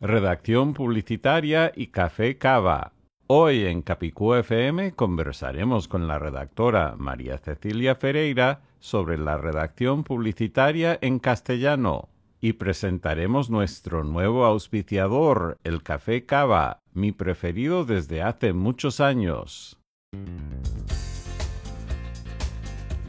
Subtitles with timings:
[0.00, 2.92] redacción publicitaria y café cava.
[3.26, 10.98] Hoy en Capicú FM conversaremos con la redactora María Cecilia Ferreira sobre la redacción publicitaria
[11.00, 12.08] en castellano
[12.40, 19.78] y presentaremos nuestro nuevo auspiciador, el Café Cava, mi preferido desde hace muchos años.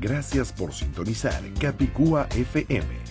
[0.02, 3.11] Gracias por sintonizar Capicúa FM.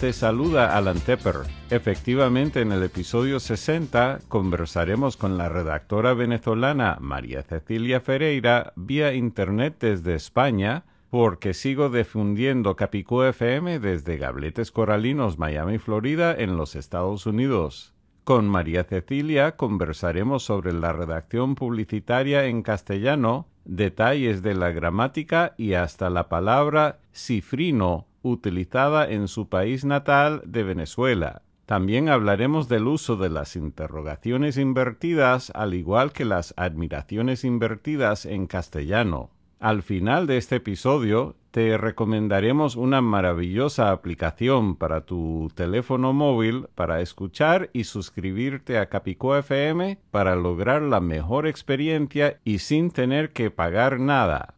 [0.00, 1.38] Te saluda Alan Tepper.
[1.70, 9.78] Efectivamente, en el episodio 60 conversaremos con la redactora venezolana María Cecilia Ferreira vía internet
[9.80, 17.26] desde España, porque sigo difundiendo Capicú FM desde Gabletes Coralinos, Miami, Florida, en los Estados
[17.26, 17.92] Unidos.
[18.22, 25.72] Con María Cecilia conversaremos sobre la redacción publicitaria en castellano, detalles de la gramática y
[25.72, 31.42] hasta la palabra cifrino utilizada en su país natal de Venezuela.
[31.66, 38.46] También hablaremos del uso de las interrogaciones invertidas, al igual que las admiraciones invertidas en
[38.46, 39.30] castellano.
[39.60, 47.00] Al final de este episodio te recomendaremos una maravillosa aplicación para tu teléfono móvil para
[47.00, 53.50] escuchar y suscribirte a Capicó FM para lograr la mejor experiencia y sin tener que
[53.50, 54.54] pagar nada.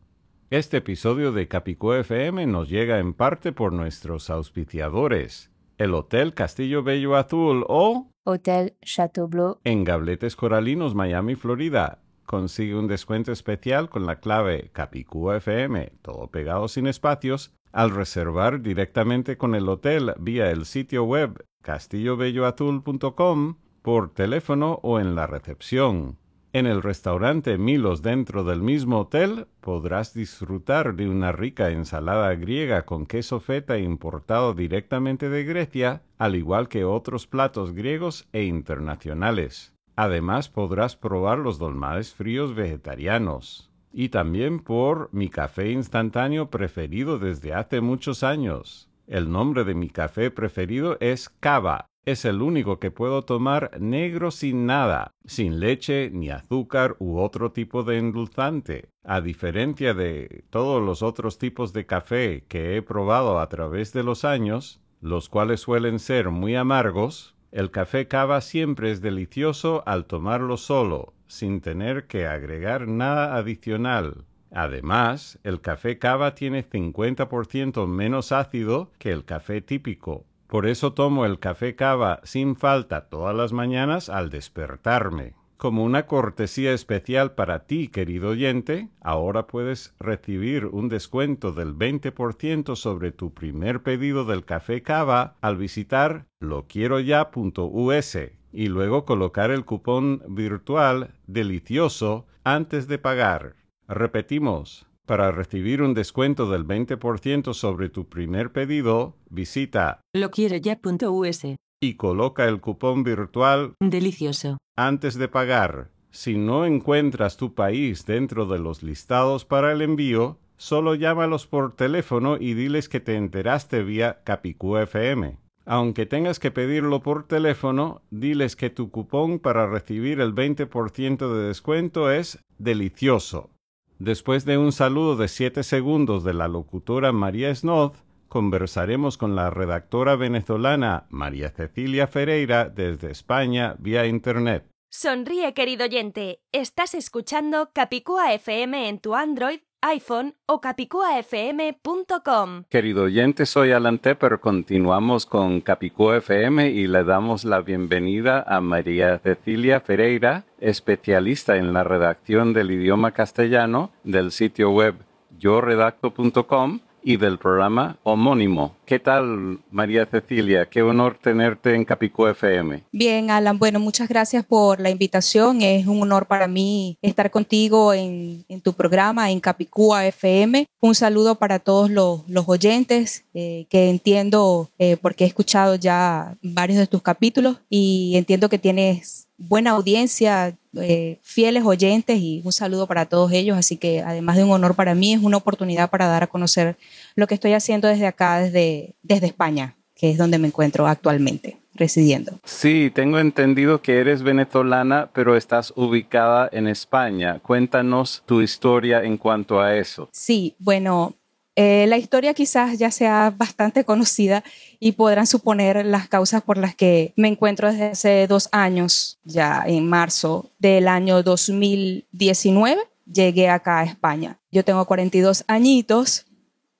[0.50, 6.82] Este episodio de Capicó FM nos llega en parte por nuestros auspiciadores, el Hotel Castillo
[6.82, 12.00] Bello Azul o Hotel Chateau Bleu en Gabletes Coralinos, Miami, Florida.
[12.26, 18.60] Consigue un descuento especial con la clave Capicúa FM, todo pegado sin espacios, al reservar
[18.60, 26.19] directamente con el hotel vía el sitio web castillobelloazul.com, por teléfono o en la recepción.
[26.52, 32.84] En el restaurante Milos dentro del mismo hotel podrás disfrutar de una rica ensalada griega
[32.84, 39.76] con queso feta importado directamente de Grecia, al igual que otros platos griegos e internacionales.
[39.94, 43.70] Además podrás probar los dolmades fríos vegetarianos.
[43.92, 48.88] Y también por mi café instantáneo preferido desde hace muchos años.
[49.06, 51.89] El nombre de mi café preferido es Cava.
[52.06, 57.52] Es el único que puedo tomar negro sin nada, sin leche ni azúcar u otro
[57.52, 58.88] tipo de endulzante.
[59.04, 64.02] A diferencia de todos los otros tipos de café que he probado a través de
[64.02, 70.06] los años, los cuales suelen ser muy amargos, el café cava siempre es delicioso al
[70.06, 74.24] tomarlo solo, sin tener que agregar nada adicional.
[74.52, 80.24] Además, el café cava tiene 50% menos ácido que el café típico.
[80.50, 85.34] Por eso tomo el café cava sin falta todas las mañanas al despertarme.
[85.56, 92.74] Como una cortesía especial para ti, querido oyente, ahora puedes recibir un descuento del 20%
[92.74, 98.18] sobre tu primer pedido del café cava al visitar loquieroya.us
[98.52, 103.54] y luego colocar el cupón virtual delicioso antes de pagar.
[103.86, 111.46] Repetimos, para recibir un descuento del 20% sobre tu primer pedido, visita loquieroya.us
[111.82, 114.58] y coloca el cupón virtual Delicioso.
[114.76, 115.90] antes de pagar.
[116.12, 121.74] Si no encuentras tu país dentro de los listados para el envío, solo llámalos por
[121.74, 125.38] teléfono y diles que te enteraste vía Capicú FM.
[125.66, 131.48] Aunque tengas que pedirlo por teléfono, diles que tu cupón para recibir el 20% de
[131.48, 133.50] descuento es delicioso.
[134.00, 137.96] Después de un saludo de 7 segundos de la locutora María Snoth,
[138.28, 144.64] conversaremos con la redactora venezolana María Cecilia Ferreira desde España vía Internet.
[144.90, 146.40] Sonríe, querido oyente.
[146.50, 152.64] Estás escuchando Capicúa FM en tu Android, iPhone o capicuafm.com.
[152.68, 154.40] Querido oyente, soy Alan Tepper.
[154.40, 161.72] Continuamos con Capicúa FM y le damos la bienvenida a María Cecilia Ferreira, especialista en
[161.72, 164.94] la redacción del idioma castellano del sitio web
[165.38, 168.76] yoredacto.com y del programa homónimo.
[168.84, 170.66] ¿Qué tal, María Cecilia?
[170.66, 172.84] Qué honor tenerte en Capicú FM.
[172.92, 173.58] Bien, Alan.
[173.58, 175.62] Bueno, muchas gracias por la invitación.
[175.62, 180.66] Es un honor para mí estar contigo en, tu programa, en Capicúa FM.
[180.80, 186.78] Un saludo para todos los, oyentes eh, que entiendo, eh, porque he escuchado ya varios
[186.78, 192.86] de tus capítulos y entiendo que tienes buena audiencia, eh, fieles oyentes y un saludo
[192.86, 193.56] para todos ellos.
[193.56, 196.76] Así que además de un honor para mí, es una oportunidad para dar a conocer
[197.16, 201.58] lo que estoy haciendo desde acá, desde, desde España, que es donde me encuentro actualmente
[201.74, 202.38] residiendo.
[202.44, 207.40] Sí, tengo entendido que eres venezolana, pero estás ubicada en España.
[207.40, 210.10] Cuéntanos tu historia en cuanto a eso.
[210.12, 211.14] Sí, bueno,
[211.62, 214.42] eh, la historia quizás ya sea bastante conocida
[214.78, 219.64] y podrán suponer las causas por las que me encuentro desde hace dos años, ya
[219.66, 224.38] en marzo del año 2019, llegué acá a España.
[224.50, 226.24] Yo tengo 42 añitos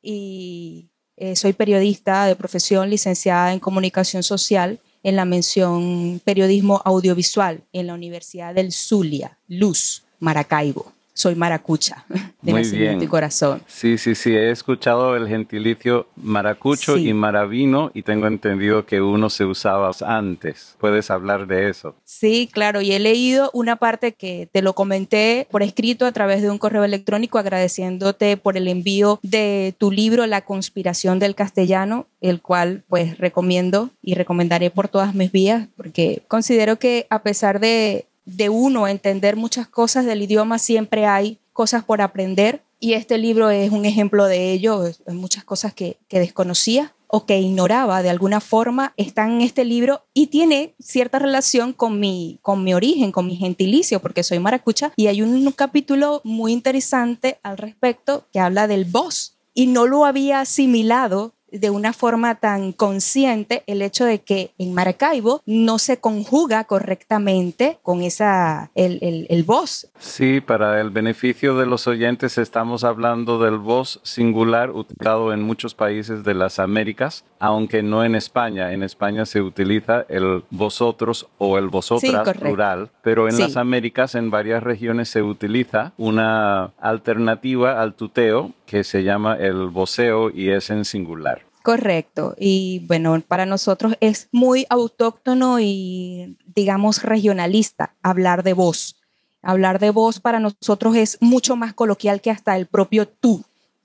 [0.01, 0.89] y
[1.19, 7.87] eh, soy periodista de profesión licenciada en comunicación social en la mención periodismo audiovisual en
[7.87, 12.05] la Universidad del Zulia, Luz, Maracaibo soy maracucha
[12.43, 13.03] de Muy bien.
[13.03, 13.63] y corazón.
[13.67, 19.29] Sí, sí, sí, he escuchado el gentilicio maracucho y maravino y tengo entendido que uno
[19.31, 20.77] se usaba antes.
[20.79, 21.95] ¿Puedes hablar de eso?
[22.05, 26.43] Sí, claro, y he leído una parte que te lo comenté por escrito a través
[26.43, 32.07] de un correo electrónico agradeciéndote por el envío de tu libro La conspiración del castellano,
[32.21, 37.61] el cual pues recomiendo y recomendaré por todas mis vías porque considero que a pesar
[37.61, 38.07] de
[38.37, 42.63] de uno entender muchas cosas del idioma, siempre hay cosas por aprender.
[42.79, 48.03] Y este libro es un ejemplo de ello, muchas cosas que, desconocía o que ignoraba.
[48.03, 52.73] De alguna forma están en este libro y tiene cierta relación con mi, con mi
[52.73, 54.93] origen, con mi gentilicio, porque soy maracucha.
[54.97, 60.07] Y hay un, capítulo muy interesante al respecto que habla del voz y no lo
[60.07, 65.99] había asimilado de una forma tan consciente el hecho de que en Maracaibo no se
[65.99, 69.89] conjuga correctamente con esa, el, el, el voz.
[69.99, 75.75] Sí, para el beneficio de los oyentes estamos hablando del voz singular utilizado en muchos
[75.75, 78.73] países de las Américas, aunque no en España.
[78.73, 84.31] En España se utiliza el vosotros o el vosotras plural, pero en las Américas, en
[84.31, 90.71] varias regiones se utiliza una alternativa al tuteo que se llama el voceo y es
[90.71, 91.43] en singular.
[91.65, 92.37] Correcto.
[92.39, 98.95] Y bueno, para nosotros es muy autóctono y, digamos, regionalista hablar de voz.
[99.43, 103.43] Hablar de voz para nosotros es mucho más coloquial que hasta el propio tú.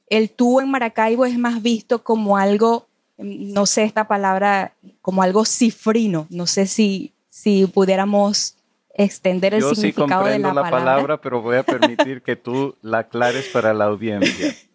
[0.07, 2.85] El tú en Maracaibo es más visto como algo,
[3.17, 6.27] no sé esta palabra, como algo cifrino.
[6.29, 8.55] No sé si, si pudiéramos
[8.93, 13.47] extender el significado de la, la palabra, pero voy a permitir que tú la aclares
[13.51, 14.55] para la audiencia.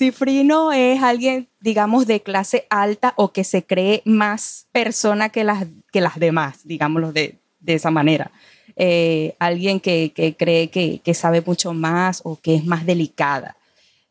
[0.00, 5.66] Cifrino es alguien, digamos, de clase alta o que se cree más persona que las,
[5.92, 8.30] que las demás, digámoslo de, de esa manera.
[8.76, 13.58] Eh, alguien que, que cree que, que, sabe mucho más o que es más delicada.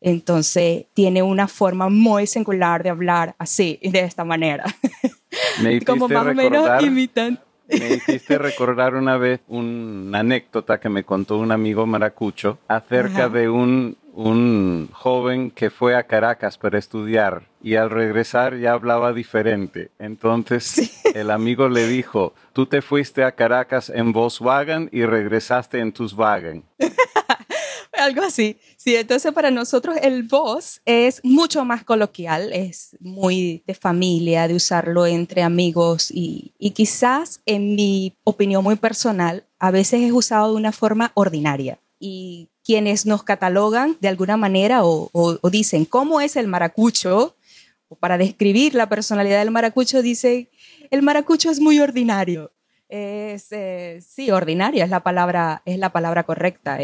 [0.00, 4.64] Entonces, tiene una forma muy singular de hablar así, de esta manera.
[5.60, 7.40] Me Como más o menos imitan.
[7.68, 13.48] Me hiciste recordar una vez una anécdota que me contó un amigo maracucho acerca de
[13.48, 19.90] un un joven que fue a Caracas para estudiar y al regresar ya hablaba diferente.
[19.98, 25.92] Entonces el amigo le dijo, tú te fuiste a Caracas en Volkswagen y regresaste en
[25.92, 26.64] tus wagon.
[27.92, 28.58] Algo así.
[28.76, 34.54] Sí, entonces para nosotros el voz es mucho más coloquial, es muy de familia, de
[34.54, 40.52] usarlo entre amigos y, y quizás en mi opinión muy personal, a veces es usado
[40.52, 41.78] de una forma ordinaria.
[41.98, 47.34] Y quienes nos catalogan de alguna manera o, dicen cómo es el maracucho,
[47.88, 50.48] o para describir la personalidad del maracucho, dicen,
[50.92, 52.52] el maracucho es muy ordinario.
[52.88, 56.78] Es, eh, sí, ordinaria es la palabra, es la palabra correcta.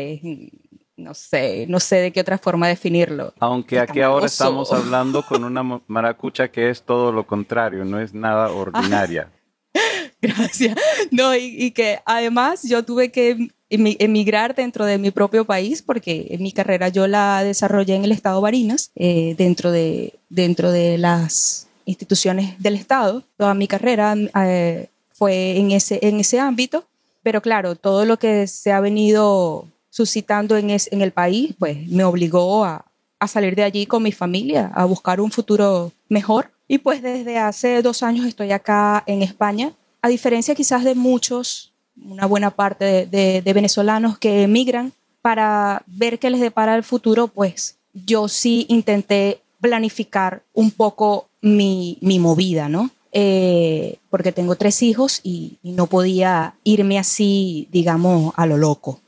[0.96, 3.32] no sé, no sé de qué otra forma definirlo.
[3.38, 8.12] Aunque aquí ahora estamos hablando con una maracucha que es todo lo contrario, no es
[8.12, 9.30] nada ordinaria.
[10.20, 10.76] Gracias.
[11.12, 16.52] No, y, que además yo tuve que emigrar dentro de mi propio país porque mi
[16.52, 22.60] carrera yo la desarrollé en el estado Barinas, eh, dentro, de, dentro de las instituciones
[22.60, 23.24] del estado.
[23.36, 26.84] Toda mi carrera eh, fue en ese, en ese ámbito,
[27.22, 32.04] pero claro, todo lo que se ha venido suscitando en, en el país, pues me
[32.04, 32.84] obligó a,
[33.18, 36.50] a salir de allí con mi familia, a buscar un futuro mejor.
[36.68, 41.72] Y pues desde hace dos años estoy acá en España, a diferencia quizás de muchos
[42.02, 47.76] una buena parte de, venezolanos que emigran para ver qué les depara el futuro, pues
[47.92, 52.90] yo sí intenté planificar un poco mi, mi movida, ¿no?
[53.12, 59.00] Eh, porque tengo tres hijos y, y, no podía irme así, digamos, a lo loco.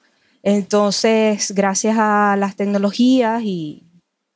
[0.42, 3.82] Entonces, gracias a las tecnologías y,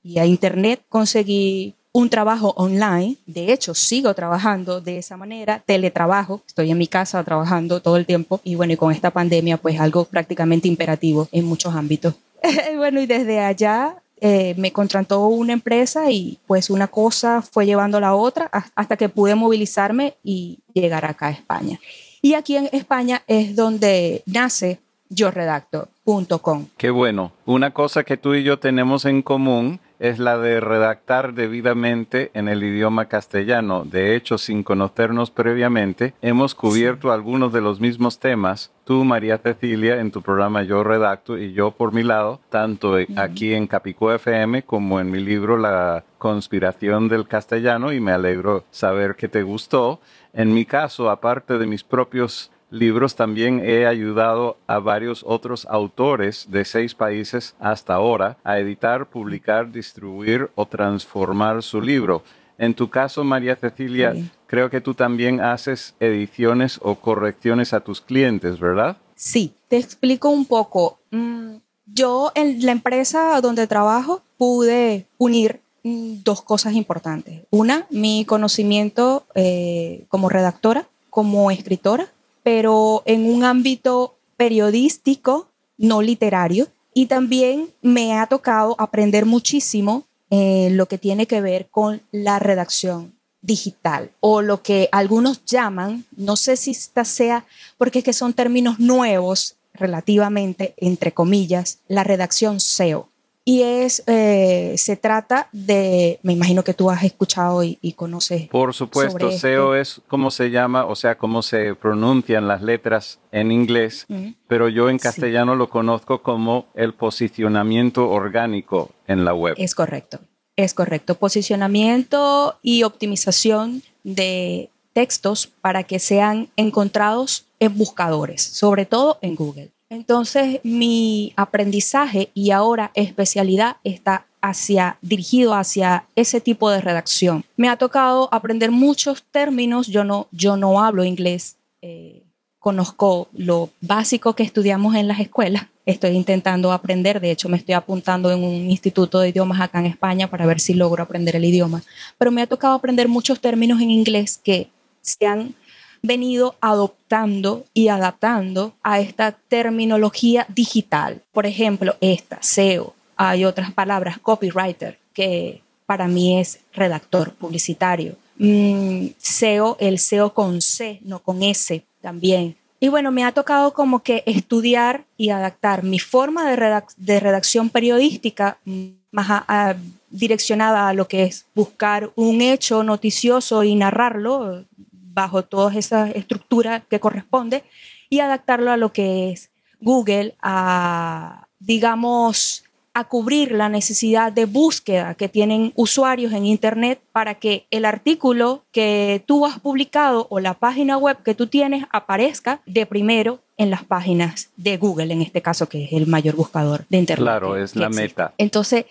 [0.02, 3.16] y a Internet, conseguí un trabajo online.
[3.26, 6.42] De hecho, sigo trabajando de esa manera, teletrabajo.
[6.46, 9.78] Estoy en mi casa trabajando todo el tiempo y bueno, y con esta pandemia, pues
[9.78, 12.14] algo prácticamente imperativo en muchos ámbitos.
[12.76, 18.00] bueno, y desde allá eh, me contrató una empresa y pues una cosa fue llevando
[18.00, 21.78] la otra hasta que pude movilizarme y llegar acá a España.
[22.22, 26.66] Y aquí en España es donde nace yo redacto.com.
[26.76, 27.32] Qué bueno.
[27.44, 32.48] Una cosa que tú y yo tenemos en común es la de redactar debidamente en
[32.48, 33.84] el idioma castellano.
[33.84, 37.14] De hecho, sin conocernos previamente, hemos cubierto sí.
[37.14, 38.72] algunos de los mismos temas.
[38.82, 42.96] Tú, María Cecilia, en tu programa Yo Redacto y yo por mi lado, tanto uh
[42.96, 43.16] -huh.
[43.16, 48.64] aquí en Capicú FM como en mi libro La conspiración del castellano y me alegro
[48.72, 50.00] saber que te gustó.
[50.32, 56.46] En mi caso, aparte de mis propios libros también he ayudado a varios otros autores
[56.50, 62.22] de seis países hasta ahora a editar, publicar, distribuir o transformar su libro.
[62.58, 64.30] En tu caso, María Cecilia, sí.
[64.46, 68.96] creo que tú también haces ediciones o correcciones a tus clientes, ¿verdad?
[69.14, 70.98] Sí, te explico un poco.
[71.10, 77.42] Mm, yo en la empresa donde trabajo pude unir mm, dos cosas importantes.
[77.50, 82.06] Una, mi conocimiento eh, como redactora, como escritora,
[82.42, 86.68] pero en un ámbito periodístico, no literario.
[86.94, 92.38] Y también me ha tocado aprender muchísimo eh, lo que tiene que ver con la
[92.38, 97.44] redacción digital o lo que algunos llaman, no sé si esta sea,
[97.76, 103.08] porque es que son términos nuevos relativamente, entre comillas, la redacción SEO
[103.44, 108.48] y es eh, se trata de me imagino que tú has escuchado y, y conoces
[108.48, 113.50] por supuesto SEO es como se llama o sea cómo se pronuncian las letras en
[113.50, 114.06] inglés
[114.46, 115.58] pero yo en castellano sí.
[115.58, 119.54] lo conozco como el posicionamiento orgánico en la web.
[119.58, 120.20] Es correcto
[120.56, 121.14] es correcto.
[121.14, 129.71] Posicionamiento y optimización de textos para que sean encontrados en buscadores sobre todo en Google
[129.92, 137.44] entonces, mi aprendizaje y ahora especialidad está hacia, dirigido hacia ese tipo de redacción.
[137.56, 142.22] Me ha tocado aprender muchos términos, yo no, yo no hablo inglés, eh,
[142.58, 147.74] conozco lo básico que estudiamos en las escuelas, estoy intentando aprender, de hecho me estoy
[147.74, 151.44] apuntando en un instituto de idiomas acá en España para ver si logro aprender el
[151.44, 151.82] idioma,
[152.16, 154.70] pero me ha tocado aprender muchos términos en inglés que
[155.02, 155.54] se han
[156.02, 161.22] venido adoptando y adaptando a esta terminología digital.
[161.32, 162.94] Por ejemplo, esta, SEO.
[163.16, 168.16] Hay otras palabras, copywriter, que para mí es redactor publicitario.
[168.38, 172.56] Mm, SEO, el SEO con C, no con S también.
[172.80, 177.20] Y bueno, me ha tocado como que estudiar y adaptar mi forma de, redac de
[177.20, 179.76] redacción periodística mm, más
[180.10, 184.64] direccionada a lo que es buscar un hecho noticioso y narrarlo
[185.12, 187.64] bajo toda esa estructura que corresponde
[188.08, 189.50] y adaptarlo a lo que es
[189.80, 192.64] Google, a, digamos,
[192.94, 198.64] a cubrir la necesidad de búsqueda que tienen usuarios en Internet para que el artículo
[198.70, 203.70] que tú has publicado o la página web que tú tienes aparezca de primero en
[203.70, 207.24] las páginas de Google, en este caso, que es el mayor buscador de Internet.
[207.24, 208.08] Claro, es la existe.
[208.08, 208.34] meta.
[208.36, 208.84] Entonces,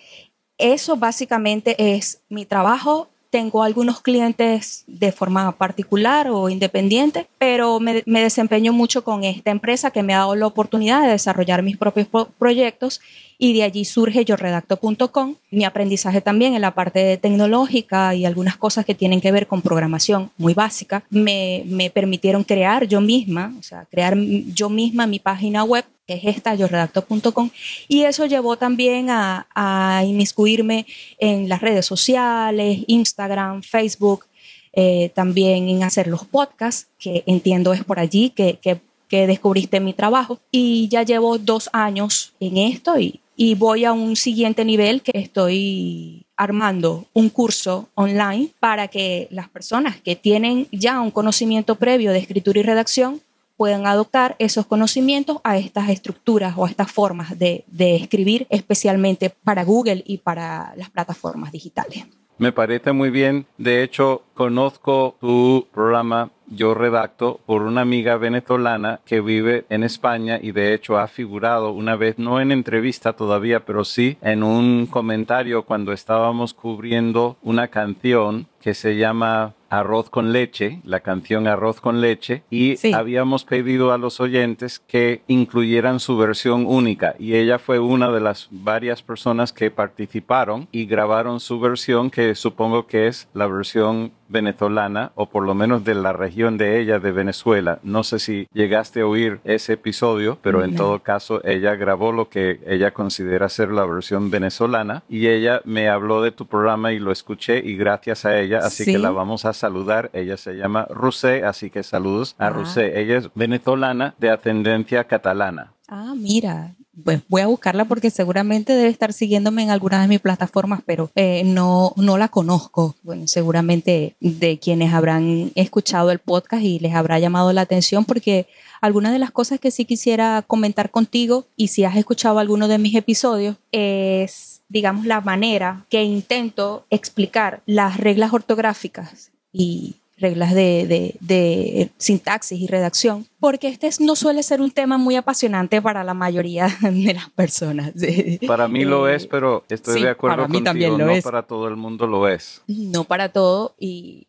[0.58, 8.02] eso básicamente es mi trabajo tengo algunos clientes de forma particular o independiente, pero me,
[8.04, 12.06] desempeño mucho con esta empresa que me ha dado la oportunidad de desarrollar mis propios
[12.06, 13.00] pro proyectos
[13.42, 15.34] y de allí surge yoredacto.com.
[15.50, 19.62] Mi aprendizaje también en la parte tecnológica y algunas cosas que tienen que ver con
[19.62, 25.18] programación muy básica me, me permitieron crear yo misma, o sea, crear yo misma mi
[25.18, 27.50] página web que es esta, yoredacto.com,
[27.88, 30.86] y eso llevó también a, a, inmiscuirme
[31.18, 34.26] en las redes sociales, Instagram, Facebook,
[34.72, 39.78] eh, también en hacer los podcasts, que entiendo es por allí que, que, que, descubriste
[39.80, 44.64] mi trabajo, y ya llevo dos años en esto y, y voy a un siguiente
[44.64, 51.10] nivel que estoy armando un curso online para que las personas que tienen ya un
[51.10, 53.20] conocimiento previo de escritura y redacción
[53.56, 59.30] puedan adoptar esos conocimientos a estas estructuras o a estas formas de, de, escribir, especialmente
[59.30, 62.04] para Google y para las plataformas digitales.
[62.38, 63.46] Me parece muy bien.
[63.58, 70.38] De hecho, conozco tu programa yo redacto por una amiga venezolana que vive en España
[70.42, 74.86] y de hecho ha figurado una vez, no en entrevista todavía, pero sí en un
[74.86, 81.80] comentario cuando estábamos cubriendo una canción que se llama Arroz con leche, la canción Arroz
[81.80, 82.92] con leche, y Sí.
[82.92, 88.20] habíamos pedido a los oyentes que incluyeran su versión única y ella fue una de
[88.20, 94.12] las varias personas que participaron y grabaron su versión que supongo que es la versión
[94.32, 97.78] venezolana o por lo menos de la región de ella de Venezuela.
[97.82, 100.76] No sé si llegaste a oír ese episodio, pero en No.
[100.78, 105.88] todo caso ella grabó lo que ella considera ser la versión venezolana y ella me
[105.88, 108.92] habló de tu programa y lo escuché y gracias a ella, así Sí.
[108.92, 110.10] que la vamos a saludar.
[110.12, 112.50] Ella se llama Rusé, así que saludos a Ah.
[112.50, 113.00] Rusé.
[113.00, 115.72] Ella es venezolana de ascendencia catalana.
[115.88, 116.74] Ah, mira,
[117.04, 121.10] pues voy a buscarla porque seguramente debe estar siguiéndome en alguna de mis plataformas, pero
[121.14, 122.94] eh, no, no la conozco.
[123.02, 128.46] Bueno, seguramente de quienes habrán escuchado el podcast y les habrá llamado la atención porque
[128.80, 132.78] algunas de las cosas que sí quisiera comentar contigo y si has escuchado alguno de
[132.78, 140.86] mis episodios es, digamos, la manera que intento explicar las reglas ortográficas y reglas de,
[140.86, 145.82] de- de sintaxis y redacción, porque este es- no suele ser un tema muy apasionante
[145.82, 147.92] para la mayoría de las personas.
[148.46, 151.06] Para mí lo Eh, es, pero estoy sí, de acuerdo para mí contigo, también lo
[151.06, 151.22] no es.
[151.24, 152.62] para todo el mundo lo es.
[152.68, 154.26] no para todo y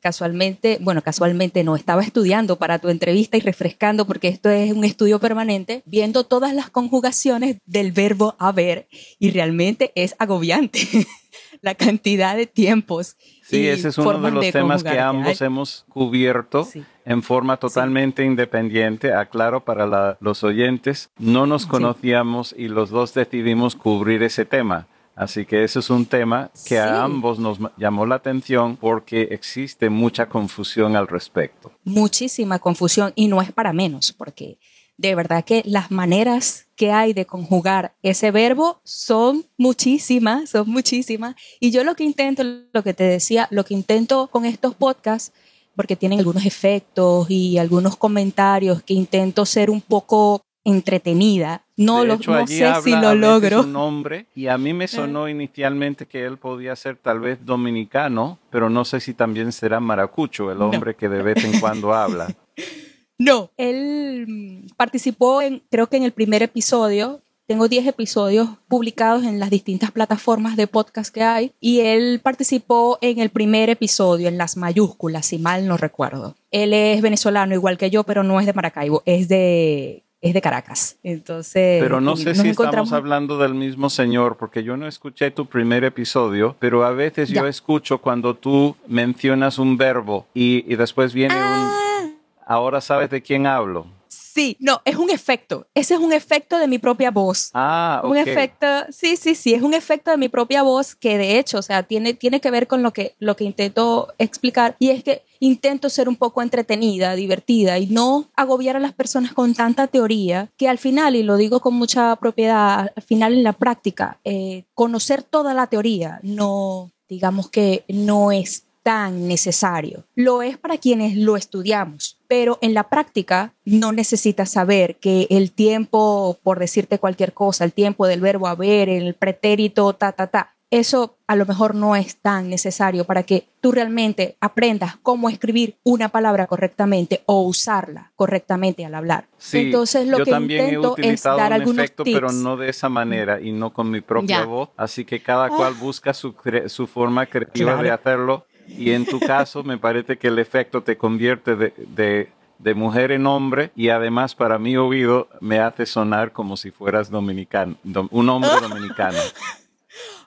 [0.00, 4.84] casualmente, bueno, casualmente no, estaba estudiando para tu entrevista y refrescando porque esto es un
[4.84, 8.86] estudio permanente, viendo todas las conjugaciones del verbo haber
[9.18, 10.80] y realmente es agobiante
[11.66, 13.16] la cantidad de tiempos.
[13.42, 15.46] Sí, ese es uno de los temas que ambos hay.
[15.46, 16.82] hemos cubierto Sí.
[17.04, 19.12] en forma totalmente independiente.
[19.12, 21.68] Aclaro para la- los oyentes, no nos Sí.
[21.68, 24.86] conocíamos y los dos decidimos cubrir ese tema.
[25.16, 26.76] Así que ese es un tema que Sí.
[26.76, 31.72] a ambos nos llamó la atención porque existe mucha confusión al respecto.
[31.84, 34.58] muchísima confusión y no es para menos, porque
[34.98, 41.34] de verdad que las maneras que hay de conjugar ese verbo son muchísimas, son muchísimas.
[41.60, 45.32] Y yo lo que intento, lo que te decía, lo que intento con estos podcasts,
[45.74, 51.62] porque tienen algunos efectos y algunos comentarios que intento ser un poco entretenida.
[51.76, 53.60] No, de lo, hecho, no allí sé habla si lo logro.
[53.60, 58.38] un nombre y a mí me sonó inicialmente que él podía ser tal vez dominicano,
[58.50, 60.70] pero no sé si también será maracucho, el No.
[60.70, 62.34] hombre que de vez en cuando habla.
[63.18, 67.20] No, él mm, participó en, creo que en el primer episodio.
[67.48, 72.98] Tengo 10 episodios publicados en las distintas plataformas de podcast que hay y él participó
[73.00, 76.34] en el primer episodio, en las mayúsculas, si mal no recuerdo.
[76.50, 80.40] Él es venezolano igual que yo, pero no es de Maracaibo, es de, es de
[80.40, 80.96] Caracas.
[81.04, 85.30] Entonces, Pero no sé si encontramos- estamos hablando del mismo señor, porque yo no escuché
[85.30, 90.74] tu primer episodio, pero a veces yo escucho cuando tú mencionas un verbo y, y
[90.74, 92.05] después viene un...
[92.46, 93.86] Ah, Ahora sabes de quién hablo.
[94.08, 95.66] sí, no, es un efecto.
[95.74, 97.50] Ese es un efecto de mi propia voz.
[97.54, 98.10] Ah, ok.
[98.10, 101.58] Un efecto, sí, sí, sí, es un efecto de mi propia voz que de hecho,
[101.58, 105.02] o sea, tiene, tiene que ver con lo que, lo que intento explicar y es
[105.02, 109.86] que intento ser un poco entretenida, divertida y no agobiar a las personas con tanta
[109.86, 114.18] teoría que al final, y lo digo con mucha propiedad, al final en la práctica,
[114.24, 120.04] eh, conocer toda la teoría no, digamos que no es tan necesario.
[120.14, 125.50] Lo es para quienes lo estudiamos, pero en la práctica no necesitas saber que el
[125.50, 130.52] tiempo, por decirte cualquier cosa, el tiempo del verbo haber, el pretérito, ta, ta, ta,
[130.70, 135.74] eso a lo mejor no es tan necesario para que tú realmente aprendas cómo escribir
[135.82, 139.26] una palabra correctamente o usarla correctamente al hablar.
[139.36, 142.16] Sí, Entonces lo yo que también he intento es utilizado dar un algunos efecto, tips.
[142.16, 144.44] pero no de esa manera y no con mi propia Ya.
[144.44, 144.68] voz.
[144.76, 147.82] Así que cada cual busca su, cre- su forma creativa Claro.
[147.82, 148.46] de hacerlo.
[148.68, 153.12] Y en tu caso, me parece que el efecto te convierte de, de- de mujer
[153.12, 158.08] en hombre y además para mi oído me hace sonar como si fueras dominicano, dom-
[158.10, 159.18] un hombre dominicano.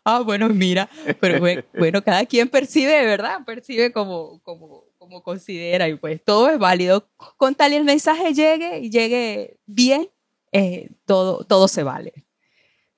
[0.03, 3.39] Ah, bueno, mira, pero bue- bueno, cada quien percibe, ¿verdad?
[3.45, 7.07] Percibe como, como, como considera y pues todo es válido.
[7.37, 10.07] Con tal y el mensaje llegue y llegue bien,
[10.51, 12.13] eh, todo, todo se vale.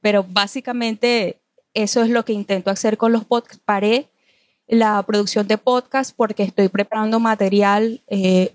[0.02, 1.42] Pero básicamente
[1.74, 3.62] eso es lo que intento hacer con los podcasts.
[3.64, 4.10] Paré
[4.72, 8.50] la producción de podcast porque estoy preparando material eh,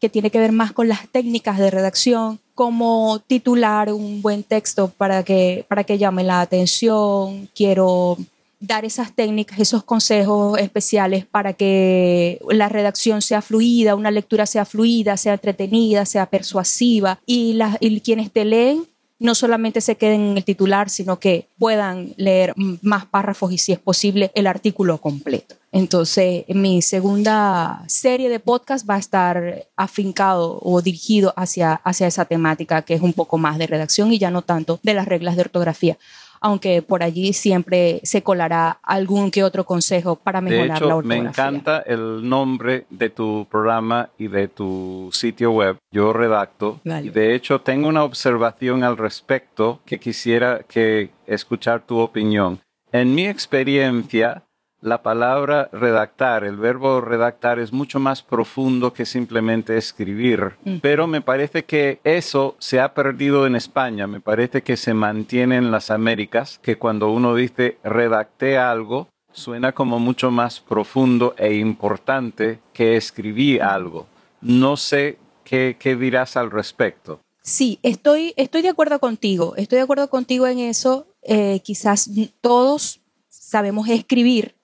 [0.00, 4.92] que tiene que ver más con las técnicas de redacción, cómo titular un buen texto
[4.96, 7.48] para que, para que llame la atención.
[7.52, 8.16] Quiero
[8.60, 14.64] dar esas técnicas, esos consejos especiales para que la redacción sea fluida, una lectura sea
[14.64, 18.86] fluida, sea entretenida, sea persuasiva y, las y quienes te leen
[19.18, 23.72] no solamente se queden en el titular, sino que puedan leer más párrafos y si
[23.72, 25.56] es posible el artículo completo.
[25.70, 32.24] Entonces, mi segunda serie de podcast va a estar afincado o dirigido hacia, hacia esa
[32.24, 35.36] temática, que es un poco más de redacción y ya no tanto de las reglas
[35.36, 35.98] de ortografía
[36.40, 40.96] aunque por allí siempre se colará algún que otro consejo para mejorar de hecho, la
[40.96, 41.22] ortografía.
[41.22, 45.76] Me encanta el nombre de tu programa y de tu sitio web.
[45.90, 46.80] Yo redacto.
[46.84, 47.06] Vale.
[47.06, 52.60] Y de hecho, tengo una observación al respecto que quisiera que escuchar tu opinión.
[52.92, 54.44] En mi experiencia,
[54.80, 61.20] la palabra redactar, el verbo redactar es mucho más profundo que simplemente escribir, pero me
[61.20, 65.90] parece que eso se ha perdido en España, me parece que se mantiene en las
[65.90, 72.96] Américas, que cuando uno dice redacté algo, suena como mucho más profundo e importante que
[72.96, 74.06] escribí algo.
[74.40, 77.20] No sé qué, qué dirás al respecto.
[77.42, 81.06] Sí, estoy, estoy de acuerdo contigo, estoy de acuerdo contigo en eso.
[81.22, 82.10] Eh, quizás
[82.40, 84.57] todos sabemos escribir,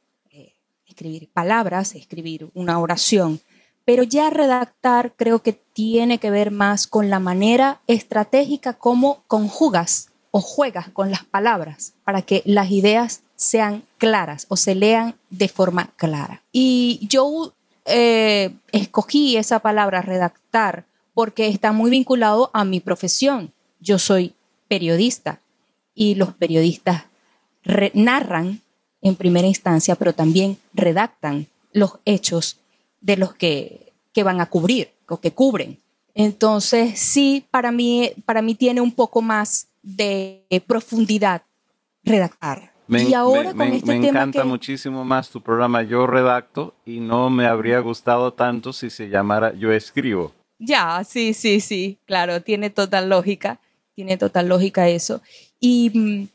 [0.94, 3.40] escribir palabras, escribir una oración,
[3.84, 10.10] pero ya redactar creo que tiene que ver más con la manera estratégica como conjugas
[10.30, 15.48] o juegas con las palabras para que las ideas sean claras o se lean de
[15.48, 16.42] forma clara.
[16.52, 17.52] Y yo
[17.84, 23.52] eh, escogí esa palabra redactar porque está muy vinculado a mi profesión.
[23.80, 24.34] Yo soy
[24.68, 25.40] periodista
[25.94, 27.04] y los periodistas
[27.94, 28.63] narran
[29.04, 32.58] en primera instancia, pero también redactan los hechos
[33.00, 35.78] de los que, que van a cubrir o que cubren.
[36.14, 41.42] Entonces, sí, para mí, para mí tiene un poco más de profundidad
[42.02, 42.72] redactar.
[42.86, 45.82] Me, y ahora me, con me, este me tema encanta que- muchísimo más tu programa
[45.82, 50.32] Yo Redacto y no me habría gustado tanto si se llamara Yo Escribo.
[50.58, 53.58] Ya, sí, sí, sí, claro, tiene total lógica,
[53.94, 55.20] tiene total lógica eso.
[55.60, 56.28] Y mm,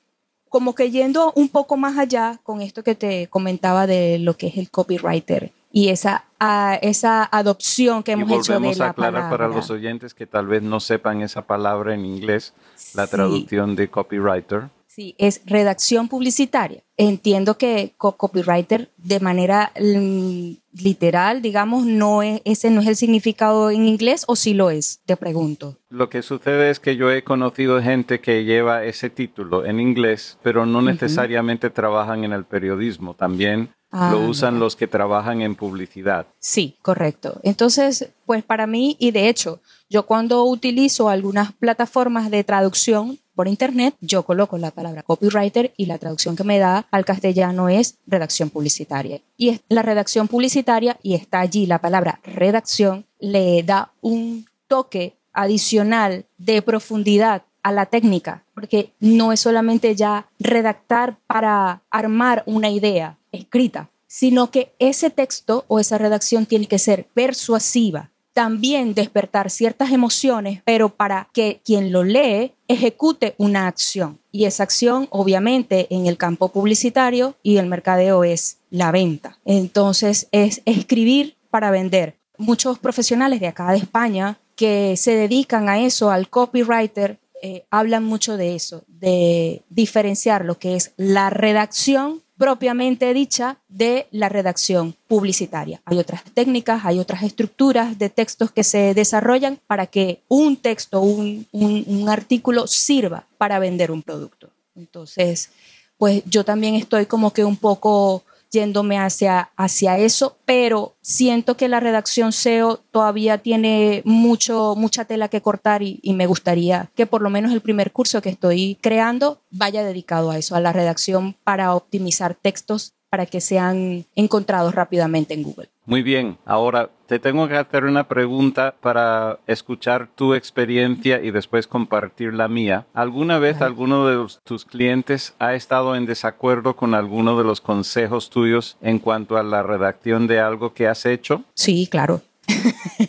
[0.49, 4.47] como que yendo un poco más allá con esto que te comentaba de lo que
[4.47, 8.85] es el copywriter y esa, a- esa adopción que Y hemos hecho de volvemos a
[8.85, 12.53] la aclarar para los oyentes que tal vez no sepan esa palabra en inglés,
[12.95, 13.11] la Sí.
[13.11, 14.69] traducción de copywriter.
[14.99, 16.83] Sí, es redacción publicitaria.
[16.97, 22.97] Entiendo que co- copywriter de manera mm, literal, digamos, no es, ese no es el
[22.97, 25.77] significado en inglés o sí lo es, te pregunto.
[25.89, 30.37] Lo que sucede es que yo he conocido gente que lleva ese título en inglés,
[30.43, 33.13] pero no necesariamente trabajan en el periodismo.
[33.13, 34.65] También Ah, lo usan mira.
[34.65, 36.27] los que trabajan en publicidad.
[36.37, 37.39] Sí, correcto.
[37.41, 43.47] Entonces, pues para mí, y de hecho, yo cuando utilizo algunas plataformas de traducción por
[43.47, 47.95] internet, yo coloco la palabra copywriter y la traducción que me da al castellano es
[48.05, 49.21] redacción publicitaria.
[49.37, 55.15] Y es la redacción publicitaria y está allí la palabra redacción, le da un toque
[55.31, 62.69] adicional de profundidad a la técnica, porque no es solamente ya redactar para armar una
[62.69, 69.49] idea escrita, sino que ese texto o esa redacción tiene que ser persuasiva, también despertar
[69.49, 74.17] ciertas emociones, pero para que quien lo lee ejecute una acción.
[74.31, 79.37] Y esa acción, obviamente, en el campo publicitario y el mercadeo es la venta.
[79.43, 82.15] Entonces, es escribir para vender.
[82.37, 88.05] Muchos profesionales de acá de España que se dedican a eso, al copywriter, eh, hablan
[88.05, 94.95] mucho de eso, de diferenciar lo que es la redacción propiamente dicha de la redacción
[95.09, 95.81] publicitaria.
[95.83, 101.01] Hay otras técnicas, hay otras estructuras de textos que se desarrollan para que un texto,
[101.01, 104.49] un, un, artículo sirva para vender un producto.
[104.73, 105.51] Entonces,
[105.97, 111.67] pues yo también estoy como que un poco yéndome hacia, hacia eso, pero siento que
[111.67, 117.05] la redacción SEO todavía tiene mucho, mucha tela que cortar y, y me gustaría que
[117.05, 120.73] por lo menos el primer curso que estoy creando vaya dedicado a eso, a la
[120.73, 125.69] redacción para optimizar textos para que sean encontrados rápidamente en Google.
[125.89, 131.65] Muy bien, ahora te tengo que hacer una pregunta para escuchar tu experiencia y después
[131.65, 132.85] compartir la mía.
[132.93, 137.59] ¿Alguna vez alguno de los- tus clientes ha estado en desacuerdo con alguno de los
[137.59, 141.43] consejos tuyos en cuanto a la redacción de algo que has hecho?
[141.55, 142.21] Sí, claro.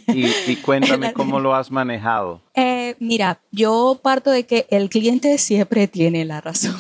[0.07, 2.41] Y, y cuéntame cómo lo has manejado.
[2.55, 6.77] Eh, mira, yo parto de que el cliente siempre tiene la razón.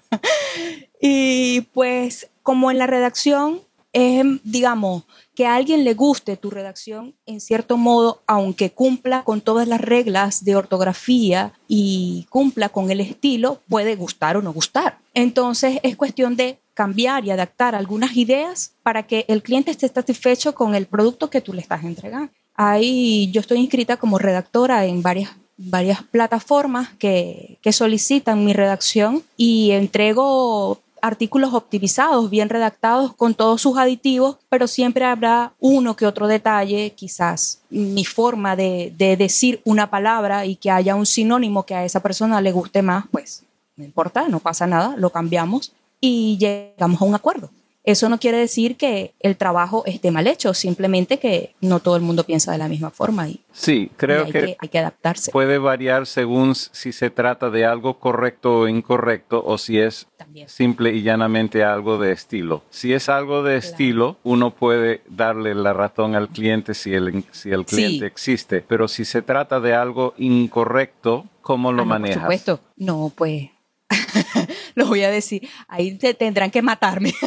[0.98, 3.60] y pues como en la redacción,
[3.94, 5.04] es, digamos,
[5.34, 9.80] que a alguien le guste tu redacción, en cierto modo, aunque cumpla con todas las
[9.80, 14.98] reglas de ortografía y cumpla con el estilo, puede gustar o no gustar.
[15.14, 20.54] Entonces es cuestión de cambiar y adaptar algunas ideas para que el cliente esté satisfecho
[20.54, 22.32] con el producto que tú le estás entregando.
[22.56, 29.22] Ahí yo estoy inscrita como redactora en varias varias plataformas que, que solicitan mi redacción
[29.36, 36.06] y entrego artículos optimizados, bien redactados, con todos sus aditivos, pero siempre habrá uno que
[36.06, 41.66] otro detalle, quizás mi forma de, de, decir una palabra y que haya un sinónimo
[41.66, 43.44] que a esa persona le guste más, pues
[43.76, 47.50] no importa, no pasa nada, lo cambiamos y llegamos a un acuerdo.
[47.84, 52.02] Eso no quiere decir que el trabajo esté mal hecho, simplemente que no todo el
[52.02, 54.78] mundo piensa de la misma forma y, sí, creo y hay, que, que, hay que
[54.78, 55.30] adaptarse.
[55.30, 60.48] puede variar según si se trata de algo correcto o incorrecto o si es También.
[60.48, 62.62] simple y llanamente algo de estilo.
[62.70, 63.68] Si es algo de Claro.
[63.72, 67.76] estilo, uno puede darle la razón al cliente si el, si el Sí.
[67.76, 72.24] cliente existe, pero si se trata de algo incorrecto, ¿cómo lo Ah, no, manejas?
[72.24, 72.60] Por supuesto.
[72.78, 73.50] No, pues
[74.74, 75.46] lo voy a decir.
[75.68, 77.12] Ahí te tendrán que matarme.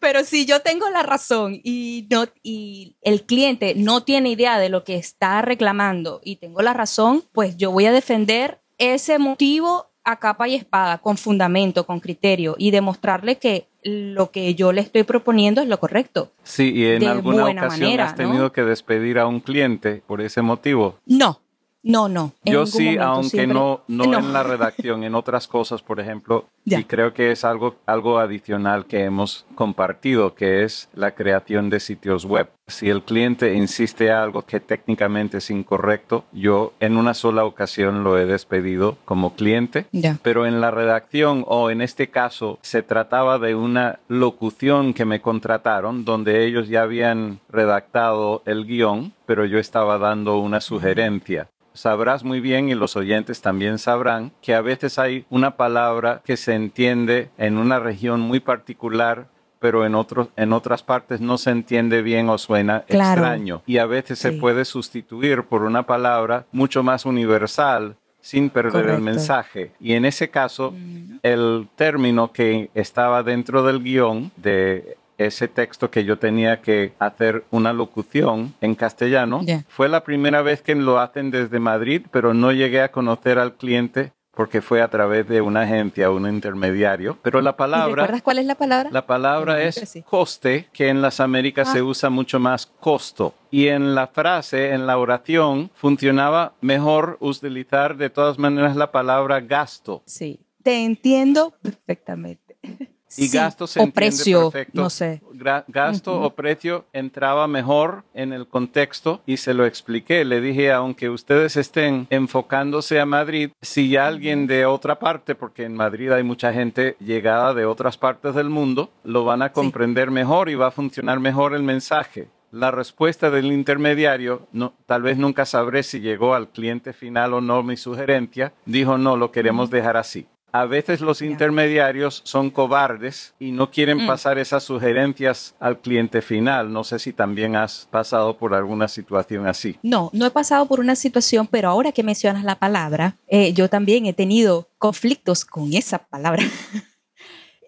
[0.00, 4.68] Pero si yo tengo la razón y, no, y el cliente no tiene idea de
[4.68, 9.90] lo que está reclamando y tengo la razón, pues yo voy a defender ese motivo
[10.04, 14.80] a capa y espada, con fundamento, con criterio y demostrarle que lo que yo le
[14.80, 16.32] estoy proponiendo es lo correcto.
[16.42, 18.52] Sí, y en de alguna ocasión manera, has tenido ¿no?
[18.52, 20.96] que despedir a un cliente por ese motivo.
[21.04, 21.40] No,
[21.82, 22.32] no, no.
[22.44, 24.18] en Yo sí, momento, aunque no, no, No.
[24.18, 26.80] en la redacción, en otras cosas, por ejemplo, Ya.
[26.80, 31.80] y creo que es algo, algo adicional que hemos compartido, que es la creación de
[31.80, 32.50] sitios web.
[32.66, 38.18] Si el cliente insiste algo que técnicamente es incorrecto, yo en una sola ocasión lo
[38.18, 40.18] he despedido como cliente, Ya.
[40.22, 45.22] pero en la redacción o en este caso se trataba de una locución que me
[45.22, 51.48] contrataron donde ellos ya habían redactado el guion, pero yo estaba dando una sugerencia.
[51.78, 56.36] Sabrás muy bien y los oyentes también sabrán que a veces hay una palabra que
[56.36, 59.28] se entiende en una región muy particular
[59.60, 63.20] pero en, otros, en otras partes no se entiende bien o suena Claro.
[63.22, 63.62] extraño.
[63.66, 69.00] Y a veces se puede sustituir por una palabra mucho más universal sin perder el
[69.00, 69.72] mensaje.
[69.80, 70.74] Y en ese caso,
[71.22, 77.44] el término que estaba dentro del guion de ese texto que yo tenía que hacer
[77.50, 82.52] una locución en castellano, fue la primera vez que lo hacen desde Madrid, pero no
[82.52, 87.18] llegué a conocer al cliente porque fue a través de una agencia, un intermediario.
[87.22, 88.02] Pero la ¿Y palabra...
[88.04, 88.88] recuerdas cuál es la palabra?
[88.92, 90.02] La palabra es sí.
[90.02, 91.72] coste, que en las Américas Ah.
[91.72, 93.34] se usa mucho más costo.
[93.50, 99.40] Y en la frase, en la oración, funcionaba mejor utilizar de todas maneras la palabra
[99.40, 100.04] gasto.
[100.06, 102.56] Sí, te entiendo perfectamente.
[103.16, 104.82] Y Sí, gasto se o precio, perfecto.
[104.82, 105.22] no sé.
[105.32, 110.24] Gra- gasto o precio entraba mejor en el contexto y se lo expliqué.
[110.26, 115.74] Le dije, aunque ustedes estén enfocándose a Madrid, si alguien de otra parte, porque en
[115.74, 120.48] Madrid hay mucha gente llegada de otras partes del mundo, lo van a comprender mejor
[120.50, 122.28] y va a funcionar mejor el mensaje.
[122.50, 127.40] La respuesta del intermediario, no, tal vez nunca sabré si llegó al cliente final o
[127.40, 130.26] no mi sugerencia, dijo no, lo queremos dejar así.
[130.50, 134.06] A veces los intermediarios son cobardes y no quieren Mm.
[134.06, 136.72] pasar esas sugerencias al cliente final.
[136.72, 139.76] No sé si también has pasado por alguna situación así.
[139.82, 143.68] No, no he pasado por una situación, pero ahora que mencionas la palabra, eh, yo
[143.68, 146.42] también he tenido conflictos con esa palabra.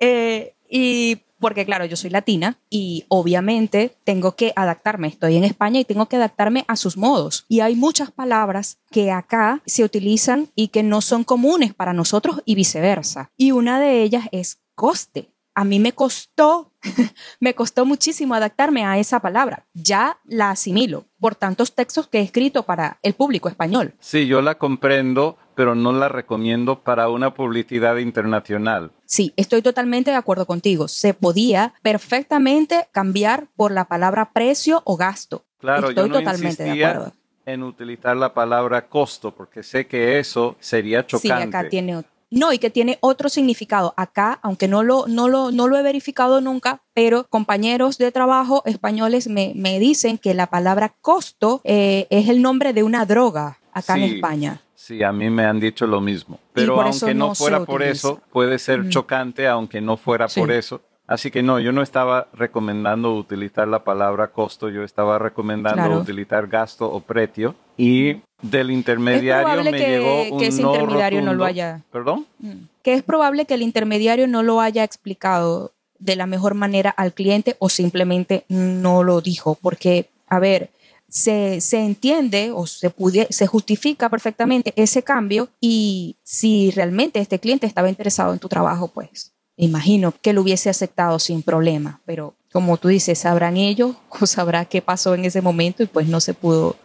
[0.02, 5.08] Eh, y porque claro, yo soy latina y obviamente tengo que adaptarme.
[5.08, 7.46] Estoy en España y tengo que adaptarme a sus modos.
[7.48, 12.42] Y hay muchas palabras que acá se utilizan y que no son comunes para nosotros
[12.44, 13.30] y viceversa.
[13.36, 15.30] Y una de ellas es coste.
[15.54, 16.72] A mí me costó,
[17.40, 19.66] me costó muchísimo adaptarme a esa palabra.
[19.74, 23.94] Ya la asimilo por tantos textos que he escrito para el público español.
[23.98, 28.92] Sí, yo la comprendo, pero no la recomiendo para una publicidad internacional.
[29.04, 30.88] Sí, estoy totalmente de acuerdo contigo.
[30.88, 35.44] Se podía perfectamente cambiar por la palabra precio o gasto.
[35.58, 37.12] Claro, estoy yo no totalmente de acuerdo.
[37.44, 41.54] en utilizar la palabra costo, porque sé que eso sería Sí, chocante.
[41.58, 42.10] acá tiene otro.
[42.30, 43.92] No, y que tiene otro significado.
[43.98, 48.62] Acá, aunque no lo, no lo, no lo he verificado nunca, pero compañeros de trabajo
[48.64, 53.58] españoles me, me dicen que la palabra costo eh, es el nombre de una droga
[53.74, 54.14] acá en Sí.
[54.14, 54.62] España.
[54.90, 56.40] Sí, a mí me han dicho lo mismo.
[56.52, 58.08] Pero aunque no, fuera por utiliza.
[58.08, 58.88] eso, puede ser Mm.
[58.88, 60.40] chocante, aunque no fuera Sí.
[60.40, 60.80] por eso.
[61.06, 66.00] Así que no, yo no estaba recomendando utilizar la palabra costo, yo estaba recomendando Claro.
[66.00, 67.54] utilizar gasto o precio.
[67.76, 72.26] Y del intermediario me que- llegó un que ese no intermediario no lo haya- ¿Perdón?
[72.40, 72.52] Mm.
[72.82, 77.12] Que es probable que el intermediario no lo haya explicado de la mejor manera al
[77.12, 79.56] cliente o simplemente no lo dijo.
[79.62, 80.70] Porque, a ver,
[81.10, 82.92] se, se entiende o se,
[83.30, 88.88] se justifica perfectamente ese cambio y si realmente este cliente estaba interesado en tu trabajo,
[88.88, 92.00] pues imagino que lo hubiese aceptado sin problema.
[92.06, 96.06] Pero como tú dices, sabrán ellos o sabrá qué pasó en ese momento y pues
[96.06, 96.76] no se pudo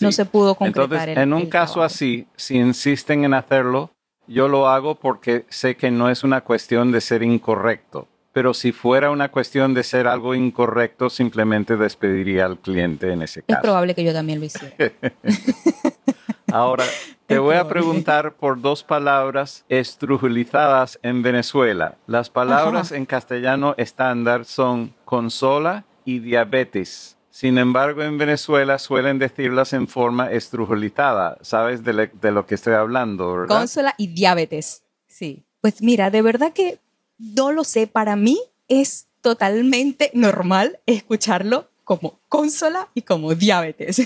[0.00, 1.08] no se pudo concretar.
[1.08, 1.92] Entonces, el- en un el caso trabajo.
[1.94, 3.90] así, si insisten en hacerlo,
[4.26, 8.08] yo lo hago porque sé que no es una cuestión de ser incorrecto.
[8.34, 13.40] Pero si fuera una cuestión de ser algo incorrecto, simplemente despediría al cliente en ese
[13.40, 13.62] Es caso.
[13.62, 14.74] probable que yo también lo hiciera.
[16.52, 16.84] Ahora,
[17.26, 21.96] te Es voy a preguntar por dos palabras estrujulizadas en Venezuela.
[22.06, 22.96] Las palabras Ajá.
[22.96, 27.16] en castellano estándar son consola y diabetes.
[27.30, 31.38] Sin embargo, en Venezuela suelen decirlas en forma estrujulizada.
[31.40, 33.56] ¿Sabes de, de lo que estoy hablando, verdad?
[33.58, 34.84] Consola y diabetes.
[35.08, 35.44] Sí.
[35.60, 36.78] Pues mira, de verdad que
[37.34, 37.86] no lo sé.
[37.86, 44.02] Para mí es totalmente normal escucharlo como consola y como diabetes.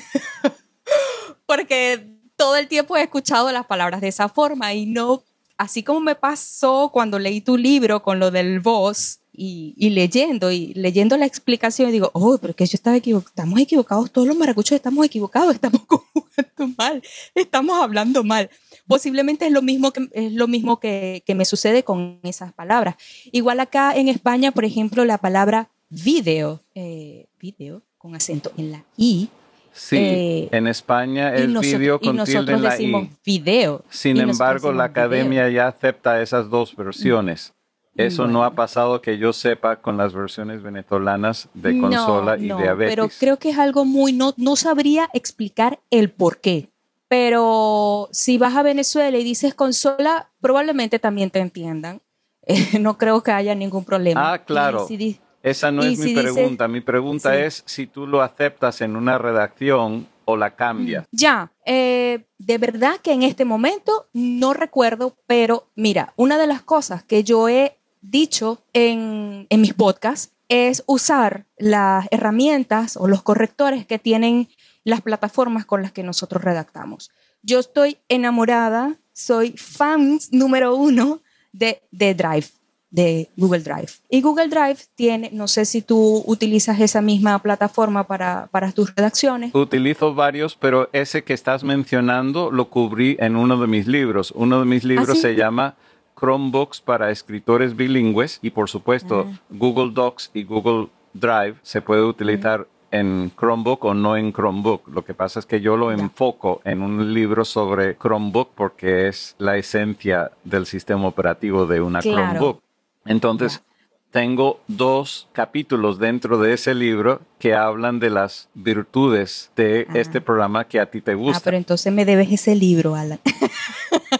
[1.46, 5.24] Porque todo el tiempo he escuchado las palabras de esa forma y no,
[5.56, 10.50] así como me pasó cuando leí tu libro con lo del voz y, y leyendo
[10.50, 14.36] y leyendo la explicación, digo, oh, pero que yo estaba equivocado, estamos equivocados, todos los
[14.36, 17.02] maracuchos estamos equivocados, estamos conjugando mal,
[17.34, 18.50] estamos hablando mal.
[18.86, 22.96] Posiblemente es lo mismo que, es lo mismo que, que me sucede con esas palabras.
[23.32, 28.84] Igual acá en España, por ejemplo, la palabra video, eh, video con acento en la
[28.96, 29.28] I,
[29.70, 33.04] Sí, Eh, en España y, el nosotros- vídeo y con tilde nosotros en la decimos
[33.04, 33.10] I.
[33.24, 33.84] video.
[33.90, 34.90] Sin y embargo, la video.
[34.90, 37.52] academia ya acepta esas dos versiones.
[37.98, 42.46] Eso no ha pasado que yo sepa con las versiones venezolanas de consola No, y
[42.48, 42.94] no, diabetes.
[42.94, 46.70] Pero creo que es algo muy, no, no sabría explicar el por qué.
[47.08, 52.00] Pero si vas a Venezuela y dices consola, probablemente también te entiendan.
[52.50, 54.32] Eh, no creo que haya ningún problema.
[54.32, 54.86] Ah, claro.
[54.86, 56.66] Si Esa no es mi si pregunta.
[56.66, 57.42] Mi pregunta Sí.
[57.42, 61.06] es si tú lo aceptas en una redacción o la cambias.
[61.12, 66.62] Ya, eh, de verdad que en este momento no recuerdo, pero mira, una de las
[66.62, 73.22] cosas que yo he dicho en, en mis podcasts es usar las herramientas o los
[73.22, 74.48] correctores que tienen
[74.84, 77.10] las plataformas con las que nosotros redactamos.
[77.42, 81.20] Yo estoy enamorada, soy fan número uno
[81.52, 82.46] de, de Drive,
[82.90, 83.88] de Google Drive.
[84.08, 88.94] Y Google Drive tiene, no sé si tú utilizas esa misma plataforma para, para tus
[88.94, 89.54] redacciones.
[89.54, 94.32] Utilizo varios, pero ese que estás mencionando lo cubrí en uno de mis libros.
[94.34, 95.20] Uno de mis libros ¿Ah, sí?
[95.20, 95.76] se llama
[96.18, 99.38] Chromebooks para escritores bilingües y por supuesto Ah.
[99.50, 104.88] Google Docs y Google Drive se puede utilizar en Chromebook o no en Chromebook.
[104.88, 109.34] Lo que pasa es que yo lo enfoco en un libro sobre Chromebook porque es
[109.38, 112.16] la esencia del sistema operativo de una Claro.
[112.30, 112.62] Chromebook.
[113.04, 113.62] Entonces,
[114.10, 119.92] tengo dos capítulos dentro de ese libro que hablan de las virtudes de Ah.
[119.98, 121.40] este programa que a ti te Ah, gusta.
[121.44, 123.20] pero entonces me debes ese libro, Alan.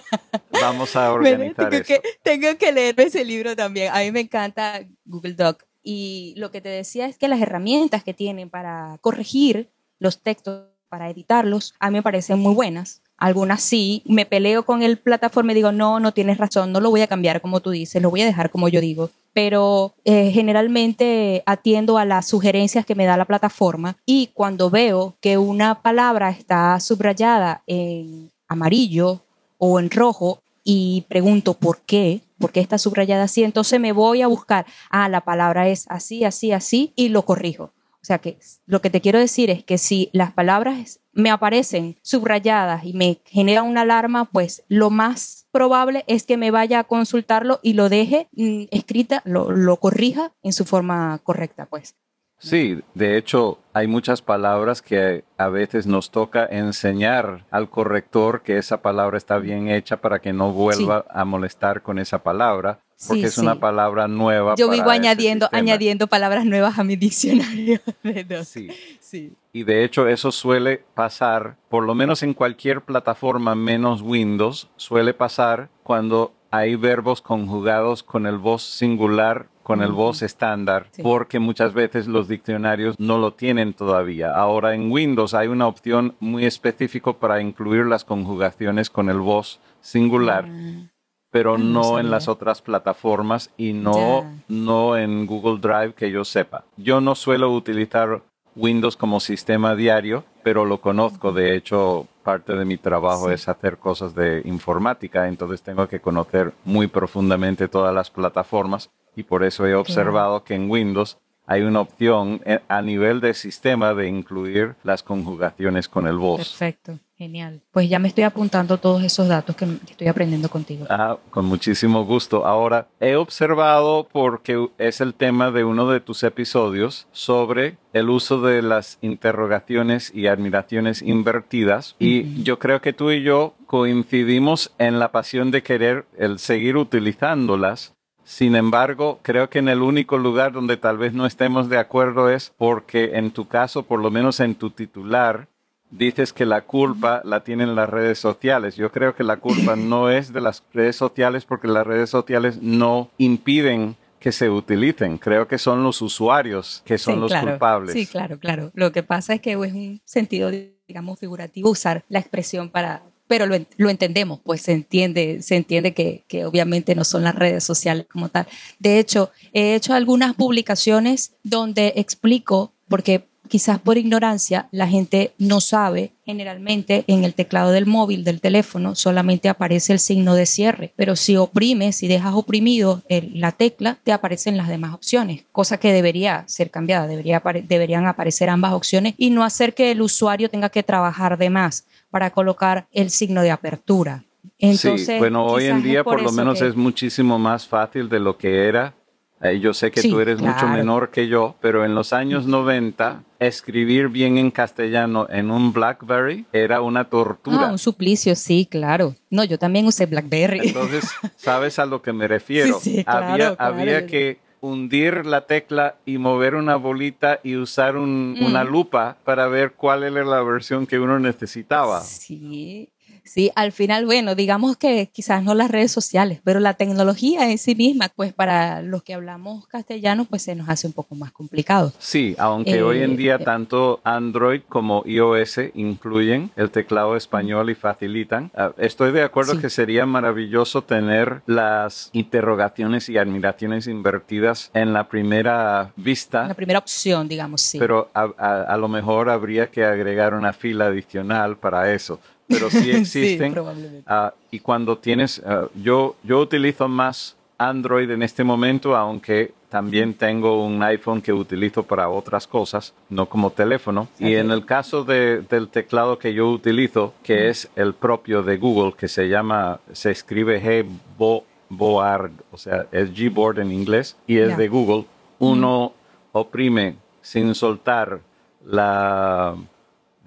[0.69, 1.85] Vamos a organizar tengo, eso.
[1.85, 3.93] que, tengo que leerme ese libro también.
[3.93, 5.65] A mí me encanta Google Doc.
[5.83, 10.65] Y lo que te decía es que las herramientas que tienen para corregir los textos,
[10.89, 13.03] para editarlos, a mí me parecen muy buenas.
[13.17, 16.91] Algunas sí, me peleo con el plataforma y digo, no, no tienes razón, no lo
[16.91, 19.11] voy a cambiar como tú dices, lo voy a dejar como yo digo.
[19.33, 25.17] Pero eh, generalmente atiendo a las sugerencias que me da la plataforma y cuando veo
[25.21, 29.23] que una palabra está subrayada en amarillo
[29.59, 34.21] o en rojo y pregunto por qué, por qué está subrayada así, entonces me voy
[34.21, 37.73] a buscar, ah, la palabra es así, así, así y lo corrijo.
[38.03, 41.97] O sea que lo que te quiero decir es que si las palabras me aparecen
[42.03, 46.85] subrayadas y me generan una alarma, pues lo más probable es que me vaya a
[46.85, 51.97] consultarlo y lo deje mm, escrita, lo, lo corrija en su forma correcta, pues.
[52.39, 58.59] Sí, de hecho, hay muchas palabras que a veces nos toca enseñar al corrector que
[58.59, 63.23] esa palabra está bien hecha para que no vuelva a molestar con esa palabra, porque
[63.23, 64.55] Sí, es una palabra nueva.
[64.57, 68.45] Yo vivo añadiendo, añadiendo palabras nuevas a mi diccionario de.
[68.45, 69.37] Sí.
[69.53, 75.13] Y de hecho eso suele pasar, por lo menos en cualquier plataforma menos Windows, suele
[75.13, 81.03] pasar cuando hay verbos conjugados con el voz singular, con el voz estándar, Sí.
[81.03, 84.35] porque muchas veces los diccionarios no lo tienen todavía.
[84.35, 89.61] Ahora en Windows hay una opción muy específica para incluir las conjugaciones con el voz
[89.83, 90.89] singular Ah,
[91.31, 96.11] pero Ah, no no, en las otras plataformas y no, no en Google Drive que
[96.11, 96.65] yo sepa.
[96.79, 98.23] Yo no suelo utilizar
[98.57, 101.31] Windows como sistema diario, pero lo conozco.
[101.33, 103.35] De hecho, parte de mi trabajo Sí.
[103.35, 109.23] es hacer cosas de informática, entonces tengo que conocer muy profundamente todas las plataformas y
[109.23, 113.95] por eso he observado que en Windows hay una opción eh, a nivel de sistema
[113.95, 116.39] de incluir las conjugaciones con el voz.
[116.39, 116.99] Perfecto.
[117.19, 117.63] Genial.
[117.73, 120.87] Pues ya me estoy apuntando todos esos datos que estoy aprendiendo contigo.
[120.89, 122.47] Ah, con muchísimo gusto.
[122.47, 128.41] Ahora, he observado, porque es el tema de uno de tus episodios, sobre el uso
[128.41, 131.97] de las interrogaciones y admiraciones invertidas.
[131.99, 136.77] Y yo creo que tú y yo coincidimos en la pasión de querer el seguir
[136.77, 137.97] utilizándolas.
[138.29, 142.29] Sin embargo, creo que en el único lugar donde tal vez no estemos de acuerdo
[142.29, 145.49] es porque en tu caso, por lo menos en tu titular,
[145.91, 148.77] dices que la culpa la tienen las redes sociales.
[148.77, 152.59] Yo creo que la culpa no es de las redes sociales porque las redes sociales
[152.61, 155.17] no impiden que se utilicen.
[155.17, 157.49] Creo que son los usuarios que son Sí, los claro.
[157.49, 157.95] culpables.
[157.95, 158.71] Sí, claro, claro.
[158.75, 160.51] Lo que pasa es que es un sentido,
[160.87, 163.01] digamos, figurativo usar la expresión para...
[163.29, 167.35] Pero lo, lo entendemos, pues se entiende, se entiende que, que obviamente no son las
[167.35, 168.49] redes sociales como tal.
[168.79, 175.61] De hecho, he hecho algunas publicaciones donde explico, porque quizás por ignorancia la gente no
[175.61, 180.93] sabe, generalmente en el teclado del móvil, del teléfono, solamente aparece el signo de cierre,
[180.95, 185.79] pero si oprimes, si dejas oprimido el- la tecla, te aparecen las demás opciones, cosa
[185.79, 190.49] que debería ser cambiada, debería deberían aparecer ambas opciones y no hacer que el usuario
[190.51, 194.25] tenga que trabajar de más para colocar el signo de apertura.
[194.59, 198.19] Entonces, sí, bueno, hoy en día por, lo menos que- es muchísimo más fácil de
[198.21, 198.95] lo que era.
[199.41, 202.47] Eh, yo sé que Sí, tú eres mucho menor que yo, pero en los años
[202.47, 207.69] 90, escribir bien en castellano en un BlackBerry era una tortura.
[207.69, 209.15] Ah, un suplicio, sí, claro.
[209.31, 210.61] No, yo también usé BlackBerry.
[210.69, 211.05] Entonces,
[211.37, 212.81] ¿sabes a lo que me refiero?
[212.81, 213.75] Sí, sí, claro, había, claro.
[213.77, 218.45] había que hundir la tecla y mover una bolita y usar un- Mm.
[218.45, 222.01] una lupa para ver cuál era la versión que uno necesitaba.
[222.01, 222.89] Sí,
[223.29, 227.59] sí, al final, bueno, digamos que quizás no las redes sociales, pero la tecnología en
[227.59, 231.31] sí misma, pues para los que hablamos castellano, pues se nos hace un poco más
[231.33, 231.93] complicado.
[231.99, 233.45] Sí, aunque Eh, hoy en día eh.
[233.45, 238.51] tanto Android como iOS incluyen el teclado español y facilitan.
[238.55, 239.61] Ah, estoy de acuerdo Sí.
[239.61, 246.47] que sería maravilloso tener las interrogaciones y admiraciones invertidas en la primera vista.
[246.49, 247.79] La primera opción, digamos, sí.
[247.79, 252.21] Pero a, a- a lo mejor habría que agregar una fila adicional para eso.
[252.49, 253.53] Pero sí Sí, existen.
[253.53, 254.03] probablemente.
[254.07, 260.15] Ah, y cuando tienes, ah, yo, yo utilizo más Android en este momento, aunque también
[260.15, 264.09] tengo un iPhone que utilizo para otras cosas, no como teléfono.
[264.19, 268.57] Y en el caso de- del teclado que yo utilizo, que es el propio de
[268.57, 274.51] Google, que se llama, se escribe G-Board, o sea, es Gboard en inglés, y es
[274.51, 274.57] Ya.
[274.57, 275.05] de Google,
[275.39, 275.93] uno
[276.33, 278.21] oprime sin soltar
[278.65, 279.55] la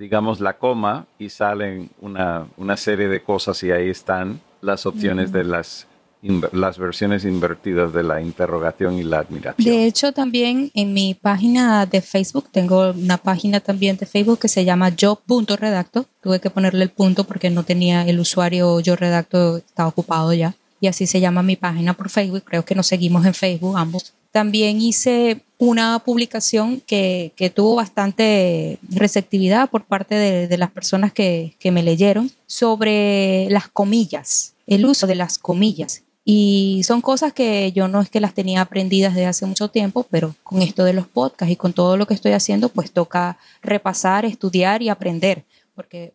[0.02, 5.32] digamos, la coma y salen una, una serie de cosas y ahí están las opciones
[5.32, 5.86] de las,
[6.54, 9.64] las versiones invertidas de la interrogación y la admiración.
[9.64, 14.48] De hecho, también en mi página de Facebook, tengo una página también de Facebook que
[14.48, 16.08] se llama yo.redacto.
[16.24, 20.56] Tuve que ponerle el punto porque no tenía el usuario yo redacto, estaba ocupado ya.
[20.80, 22.44] Y así se llama mi página por Facebook.
[22.44, 24.16] Creo que nos seguimos en Facebook ambos.
[24.32, 31.14] También hice una publicación que, que tuvo bastante receptividad por parte de, de las personas
[31.14, 36.04] que, que me leyeron sobre las comillas, el uso de las comillas.
[36.24, 40.06] Y son cosas que yo no es que las tenía aprendidas desde hace mucho tiempo,
[40.10, 43.38] pero con esto de los podcasts y con todo lo que estoy haciendo, pues toca
[43.62, 46.14] repasar, estudiar y aprender, porque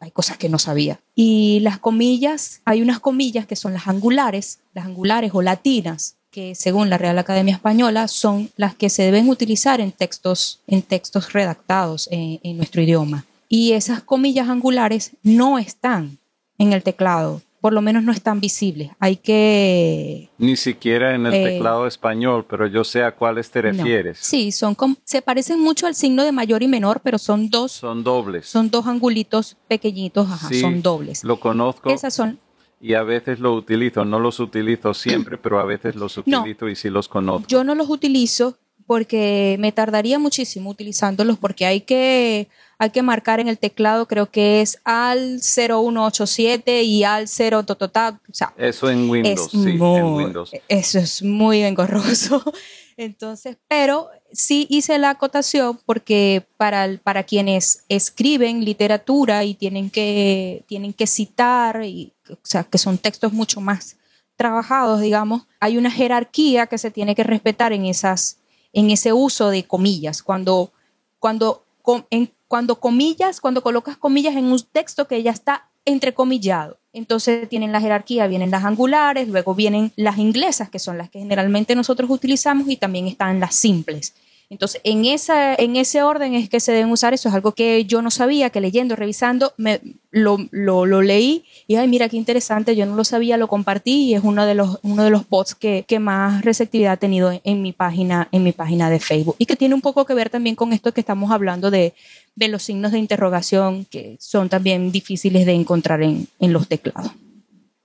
[0.00, 1.00] hay cosas que no sabía.
[1.14, 6.56] Y las comillas, hay unas comillas que son las angulares, las angulares o latinas, que
[6.56, 11.32] según la Real Academia Española son las que se deben utilizar en textos, en textos
[11.32, 13.24] redactados en, en nuestro idioma.
[13.48, 16.18] Y esas comillas angulares no están
[16.58, 18.90] en el teclado, por lo menos no están visibles.
[18.98, 23.62] Hay que Ni siquiera en el Eh, teclado español, pero yo sé a cuáles te
[23.62, 23.68] no.
[23.70, 24.18] refieres.
[24.20, 28.02] Sí, son se parecen mucho al signo de mayor y menor, pero son dos, Son
[28.02, 28.46] dobles.
[28.46, 31.22] son dos angulitos pequeñitos, ajá, Sí, son dobles.
[31.24, 32.38] Lo conozco Esas son,
[32.86, 34.04] y a veces lo utilizo.
[34.04, 36.40] No los utilizo siempre, pero a veces los No.
[36.40, 37.48] utilizo y sí los conozco.
[37.48, 43.40] yo no los utilizo porque me tardaría muchísimo utilizándolos porque hay que hay que marcar
[43.40, 48.90] en el teclado, creo que es al 0187 y al 0 tototá, o sea, Eso
[48.90, 50.50] en Windows, es sí, en Windows.
[50.68, 52.42] Eso es muy engorroso.
[52.96, 60.64] Entonces, pero sí hice la acotación porque para, para quienes escriben literatura y tienen que,
[60.66, 63.96] tienen que citar, y, o sea, que son textos mucho más
[64.36, 68.38] trabajados, digamos, hay una jerarquía que se tiene que respetar en, esas,
[68.72, 70.22] en ese uso de comillas.
[70.22, 70.72] Cuando,
[71.20, 71.64] cuando,
[72.10, 76.78] en- cuando comillas, cuando colocas comillas en un texto que ya está entrecomillado.
[76.94, 81.18] Entonces tienen la jerarquía, vienen las angulares, luego vienen las inglesas, que son las que
[81.18, 84.14] generalmente nosotros utilizamos, y también están las simples.
[84.50, 87.14] Entonces, en, esa, en ese orden es que se deben usar.
[87.14, 89.80] Eso es algo que yo no sabía, que leyendo, revisando, me,
[90.10, 94.10] lo, lo, lo leí y, ay, mira qué interesante, yo no lo sabía, lo compartí
[94.10, 97.32] y es uno de los, uno de los posts que, que más receptividad ha tenido
[97.32, 99.36] en, en, mi página, en mi página de Facebook.
[99.38, 101.94] Y que tiene un poco que ver también con esto que estamos hablando de,
[102.36, 107.10] de los signos de interrogación, que son también difíciles de encontrar en, en los teclados.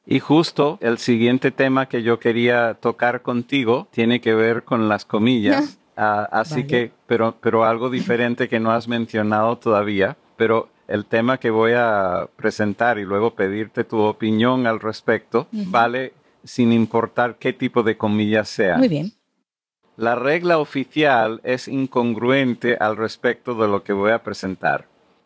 [0.06, 5.06] Y justo el siguiente tema que yo quería tocar contigo tiene que ver con las
[5.06, 5.78] comillas.
[6.00, 10.16] Uh, así que, pero, pero algo diferente que no has mencionado todavía.
[10.38, 15.58] Pero el tema que voy a presentar y luego pedirte tu opinión al respecto uh
[15.58, 15.72] -huh.
[15.72, 16.14] vale
[16.46, 18.78] sin importar qué tipo de comillas sea.
[18.78, 19.12] Muy bien.
[19.98, 24.86] La regla oficial es incongruente al respecto de lo que voy a presentar.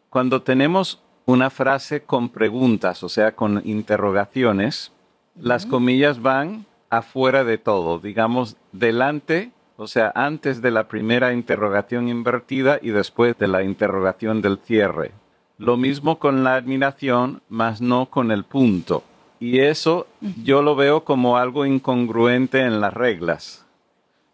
[0.09, 4.91] Cuando tenemos una frase con preguntas, o sea, con interrogaciones,
[5.35, 5.45] uh -huh.
[5.49, 12.07] las comillas van afuera de todo, digamos, delante o sea, antes de la primera interrogación
[12.07, 15.11] invertida y después de la interrogación del cierre.
[15.57, 19.03] Lo mismo con la admiración, más no con el punto.
[19.39, 20.07] Y eso
[20.43, 23.65] yo lo veo como algo incongruente en las reglas.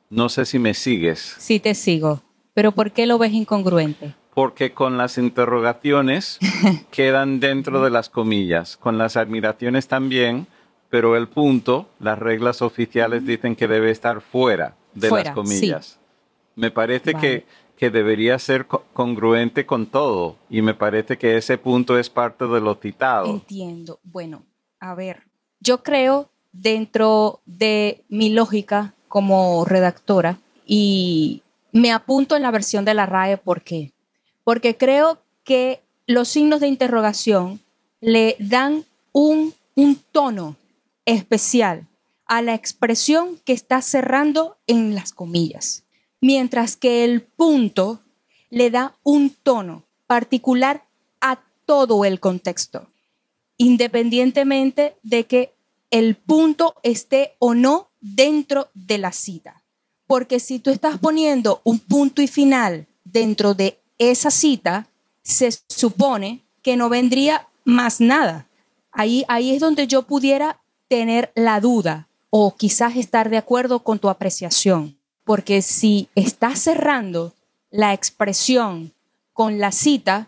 [0.09, 1.35] No sé si me sigues.
[1.39, 2.21] Sí, te sigo.
[2.53, 4.15] Pero ¿por qué lo ves incongruente?
[4.33, 6.39] Porque con las interrogaciones
[6.91, 10.47] quedan dentro de las comillas, con las admiraciones también,
[10.89, 15.85] pero el punto, las reglas oficiales dicen que debe estar fuera de Fuera, las comillas.
[15.85, 15.95] sí.
[16.55, 17.27] Me parece Vale.
[17.27, 17.45] que,
[17.77, 22.45] que debería ser co- congruente con todo y me parece que ese punto es parte
[22.47, 23.25] de lo citado.
[23.27, 23.99] Entiendo.
[24.03, 24.43] Bueno,
[24.79, 25.23] a ver,
[25.61, 31.41] yo creo dentro de mi lógica como redactora y
[31.71, 33.91] me apunto en la versión de la RAE, ¿por qué?
[34.43, 37.59] Porque creo que los signos de interrogación
[38.01, 40.55] le dan un, un tono
[41.05, 41.85] especial
[42.29, 45.83] a la expresión que está cerrando en las comillas,
[46.21, 48.01] mientras que el punto
[48.51, 50.85] le da un tono particular
[51.21, 52.87] a todo el contexto,
[53.57, 55.55] independientemente de que
[55.89, 59.63] el punto esté o no dentro de la cita.
[60.05, 64.87] Porque si tú estás poniendo un punto y final dentro de esa cita,
[65.23, 68.47] se supone que no vendría más nada.
[68.91, 73.99] Ahí, ahí es donde yo pudiera tener la duda o quizás estar de acuerdo con
[73.99, 74.97] tu apreciación.
[75.23, 77.33] Porque si estás cerrando
[77.71, 78.93] la expresión
[79.33, 80.27] con la cita,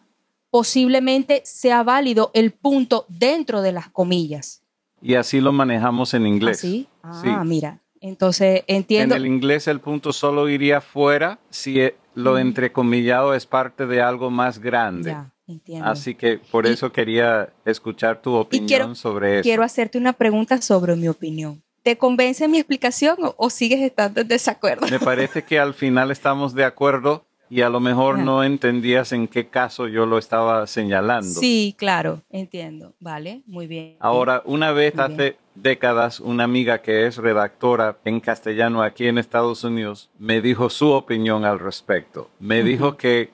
[0.51, 4.61] posiblemente sea válido el punto dentro de las comillas.
[5.01, 6.59] Y así lo manejamos en inglés.
[6.59, 6.87] ¿Así?
[7.01, 7.29] Ah, Sí.
[7.45, 7.79] mira.
[7.99, 9.15] Entonces entiendo.
[9.15, 14.01] En el inglés el punto solo iría fuera si eh, lo entrecomillado es parte de
[14.01, 15.11] algo más grande.
[15.11, 15.87] Ya, entiendo.
[15.87, 19.43] Así que por Y- eso quería escuchar tu opinión quiero- sobre eso.
[19.43, 21.61] Quiero hacerte una pregunta sobre mi opinión.
[21.83, 24.87] ¿Te convence mi explicación o, o sigues estando en desacuerdo?
[24.89, 28.23] Me parece que al final estamos de acuerdo y a lo mejor Ajá.
[28.23, 31.27] no entendías en qué caso yo lo estaba señalando.
[31.27, 32.93] Sí, claro, entiendo.
[32.99, 33.97] Vale, muy bien.
[33.99, 39.17] Ahora, una vez Muy hace décadas, una amiga que es redactora en castellano aquí en
[39.17, 42.29] Estados Unidos me dijo su opinión al respecto.
[42.39, 43.31] Me dijo que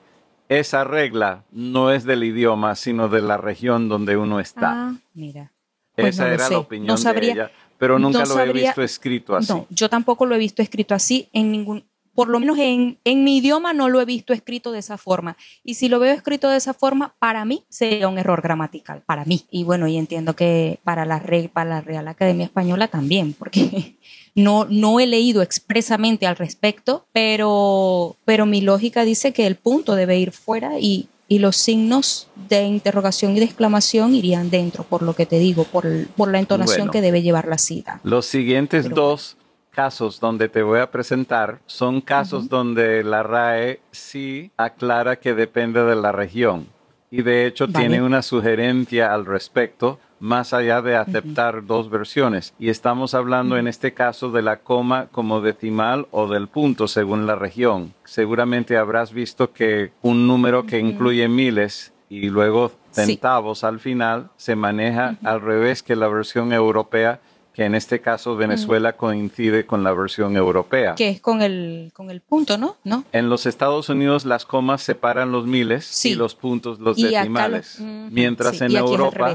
[0.48, 4.72] esa regla no es del idioma, sino de la región donde uno está.
[4.88, 5.52] Ah, mira.
[5.94, 6.52] Pues esa no era sé.
[6.54, 9.52] la opinión No sabría- de ella, pero nunca no lo sabría- he visto escrito así.
[9.52, 13.22] No, yo tampoco lo he visto escrito así en ningún, por lo menos en, en
[13.22, 15.36] mi idioma no lo he visto escrito de esa forma.
[15.62, 19.24] Y si lo veo escrito de esa forma, para mí sería un error gramatical, para
[19.24, 19.44] mí.
[19.52, 21.22] Y bueno, y entiendo que para la,
[21.52, 23.96] para la Real Academia Española también, porque
[24.34, 29.94] no, no he leído expresamente al respecto, pero, pero mi lógica dice que el punto
[29.94, 35.02] debe ir fuera y, y los signos de interrogación y de exclamación irían dentro, por
[35.02, 36.92] lo que te digo, por, el- por la entonación Bueno.
[36.92, 38.00] que debe llevar la cita.
[38.02, 39.36] Los siguientes Pero- dos
[39.70, 45.84] casos donde te voy a presentar son casos donde la RAE sí aclara que depende
[45.84, 46.66] de la región.
[47.10, 47.78] Y de hecho Vale.
[47.88, 52.54] tiene una sugerencia al respecto, más allá de aceptar dos versiones.
[52.58, 57.26] Y estamos hablando en este caso de la coma como decimal o del punto según
[57.26, 57.94] la región.
[58.04, 63.02] Seguramente habrás visto que un número que incluye miles y luego Sí.
[63.04, 67.20] centavos al final se maneja al revés que la versión europea,
[67.52, 70.94] que en este caso Venezuela coincide con la versión europea.
[70.94, 72.76] que es con el, con el punto, ¿no?
[72.84, 73.04] ¿No?
[73.12, 76.10] En los Estados Unidos las comas separan los miles Sí.
[76.10, 77.78] y los puntos los Y decimales.
[77.78, 79.34] lo- Mientras sí, en Europa.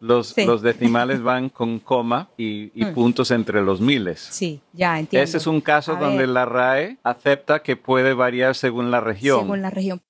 [0.00, 0.44] Los, Sí.
[0.46, 2.94] los decimales van con coma y, y Mm.
[2.94, 4.20] puntos entre los miles.
[4.20, 5.24] Sí, ya entiendo.
[5.24, 6.28] Ese es un caso A donde ver.
[6.28, 9.40] la RAE acepta que puede variar según la región.
[9.40, 10.02] Según la región.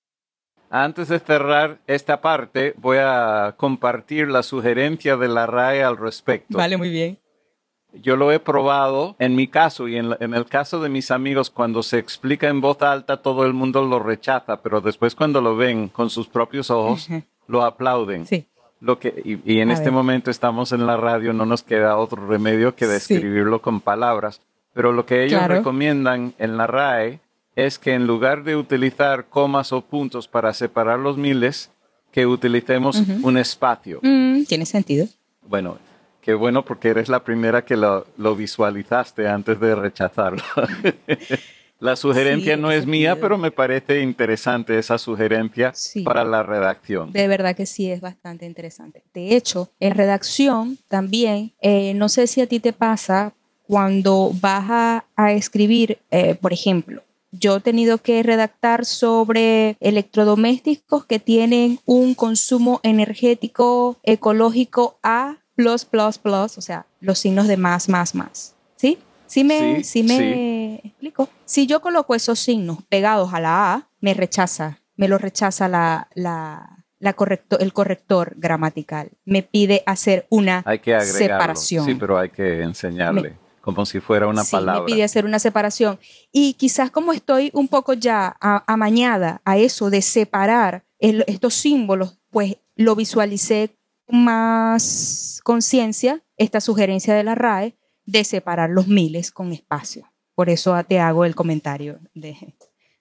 [0.68, 6.58] Antes de cerrar esta parte, voy a compartir la sugerencia de la RAE al respecto.
[6.76, 7.18] muy bien.
[8.02, 11.10] yo lo he probado en mi caso y en, la- en el caso de mis
[11.10, 15.40] amigos, cuando se explica en voz alta, todo el mundo lo rechaza, pero después cuando
[15.40, 17.08] lo ven con sus propios ojos,
[17.46, 18.26] lo aplauden.
[18.26, 18.46] Sí.
[18.80, 19.92] Lo que, y, y en A este ver.
[19.94, 22.92] momento estamos en la radio, no nos queda otro remedio que Sí.
[23.14, 24.40] describirlo con palabras,
[24.74, 25.54] pero lo que ellos Claro.
[25.56, 27.20] recomiendan en la RAE
[27.56, 31.70] es que en lugar de utilizar comas o puntos para separar los miles,
[32.12, 34.00] que utilicemos un espacio.
[34.02, 35.06] Mm, Tiene sentido.
[35.48, 35.78] Bueno,
[36.22, 40.42] qué bueno porque eres la primera que lo, lo visualizaste antes de rechazarlo.
[41.78, 43.22] la sugerencia Sí, no es mía, sentido.
[43.28, 46.02] pero me parece interesante esa sugerencia Sí.
[46.02, 47.12] para la redacción.
[47.12, 49.02] De verdad que sí es bastante interesante.
[49.14, 53.34] De hecho, en redacción también, eh, no sé si a ti te pasa
[53.66, 57.02] cuando vas a, a escribir, eh, por ejemplo,
[57.32, 66.48] yo he tenido que redactar sobre electrodomésticos que tienen un consumo energético ecológico A+++, o
[66.60, 68.54] sea, los signos de más, más, más.
[68.76, 68.98] ¿Sí?
[69.26, 70.14] Sí me, Sí, sí me
[70.86, 71.28] explico.
[71.44, 76.08] Si yo coloco esos signos pegados a la A, me rechaza, me lo rechaza la,
[76.14, 79.10] la, la correcto, el corrector gramatical.
[79.24, 81.18] Me pide hacer una Hay que agregarlo.
[81.18, 81.84] separación.
[81.86, 84.80] Sí, pero hay que enseñarle, como si fuera una Sí, palabra.
[84.82, 85.98] me pide hacer una separación.
[86.32, 92.18] Y quizás como estoy un poco ya amañada a eso de separar el- estos símbolos,
[92.30, 93.76] pues lo visualicé
[94.06, 100.06] con más conciencia, esta sugerencia de la RAE, de separar los miles con espacio.
[100.36, 102.36] Por eso te hago el comentario de,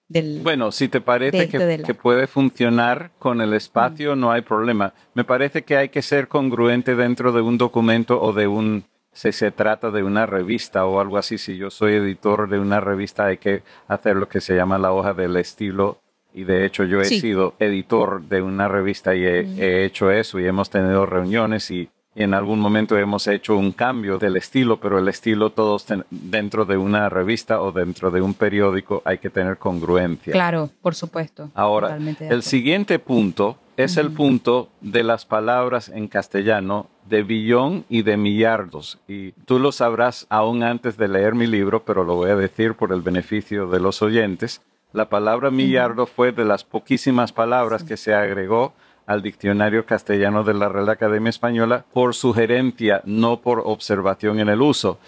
[0.08, 0.40] del...
[0.42, 4.32] Bueno, si te parece de- que, de la- que puede funcionar con el espacio, no
[4.32, 4.92] hay problema.
[5.14, 9.32] Me parece que hay que ser congruente dentro de un documento o de un, si
[9.32, 11.36] se trata de una revista o algo así.
[11.38, 14.92] Si yo soy editor de una revista, hay que hacer lo que se llama la
[14.92, 16.00] hoja del estilo.
[16.34, 17.20] Y de hecho yo he Sí.
[17.20, 21.88] sido editor de una revista y he, he hecho eso y hemos tenido reuniones y
[22.16, 26.64] en algún momento hemos hecho un cambio del estilo, pero el estilo todos ten- dentro
[26.64, 30.32] de una revista o dentro de un periódico hay que tener congruencia.
[30.32, 31.50] Claro, por supuesto.
[31.54, 38.00] Ahora, el siguiente punto es el punto de las palabras en castellano de billón y
[38.02, 38.98] de millardos.
[39.06, 42.72] Y tú lo sabrás aún antes de leer mi libro, pero lo voy a decir
[42.74, 44.62] por el beneficio de los oyentes.
[44.94, 48.72] La palabra millardo fue de las poquísimas palabras que se agregó
[49.06, 54.60] al diccionario castellano de la Real Academia Española por sugerencia, no por observación en el
[54.60, 54.98] uso,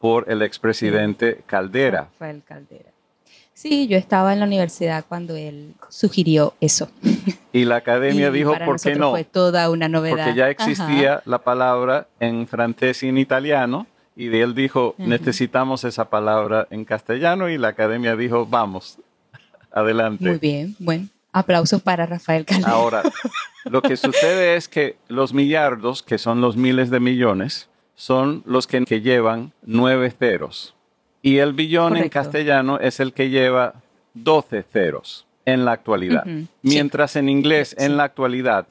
[0.00, 2.08] por el expresidente Caldera.
[2.12, 2.90] Rafael Caldera.
[3.54, 6.90] Sí, yo estaba en la universidad cuando él sugirió eso.
[7.52, 9.12] Y la academia Y dijo, para ¿por qué no?
[9.12, 10.16] Fue toda una novedad.
[10.16, 10.50] Porque ya Ajá.
[10.50, 13.86] existía la palabra en francés y en italiano,
[14.16, 18.98] y de él dijo, necesitamos esa palabra en castellano, y la academia dijo, vamos,
[19.70, 20.28] adelante.
[20.28, 21.08] Muy bien, bueno.
[21.34, 22.72] Aplausos para Rafael Caldera.
[22.72, 23.02] Ahora,
[23.64, 28.66] lo que sucede es que los millardos, que son los miles de millones, son los
[28.66, 30.74] que, que llevan nueve ceros.
[31.22, 33.74] Y el billón en castellano es el que lleva
[34.14, 36.24] doce ceros en la actualidad.
[36.62, 37.84] Mientras en inglés, Sí.
[37.84, 38.66] en la actualidad,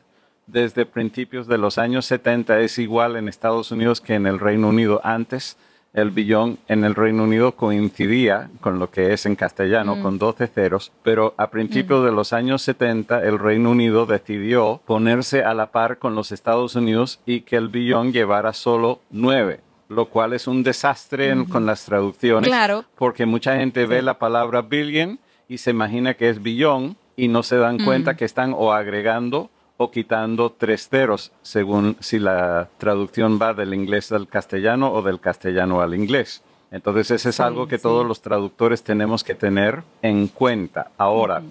[0.48, 4.70] desde principios de los años 70 es igual en Estados Unidos que en el Reino
[4.70, 5.02] Unido.
[5.04, 5.58] Antes
[5.94, 10.48] el billón en el Reino Unido coincidía con lo que es en castellano, con 12
[10.48, 15.68] ceros, pero a principios de los años 70 el Reino Unido decidió ponerse a la
[15.72, 20.48] par con los Estados Unidos y que el billón llevara solo 9 lo cual es
[20.48, 22.86] un desastre en- con las traducciones, Claro.
[22.96, 27.44] porque mucha gente ve la palabra billion y se imagina que es billón y no
[27.44, 29.52] se dan cuenta que están o agregando
[29.84, 35.20] o quitando tres ceros, según si la traducción va del inglés al castellano o del
[35.20, 36.42] castellano al inglés.
[36.72, 37.84] Entonces, eso es algo que sí.
[37.84, 40.92] todos los traductores tenemos que tener en cuenta.
[40.98, 41.44] Ahora,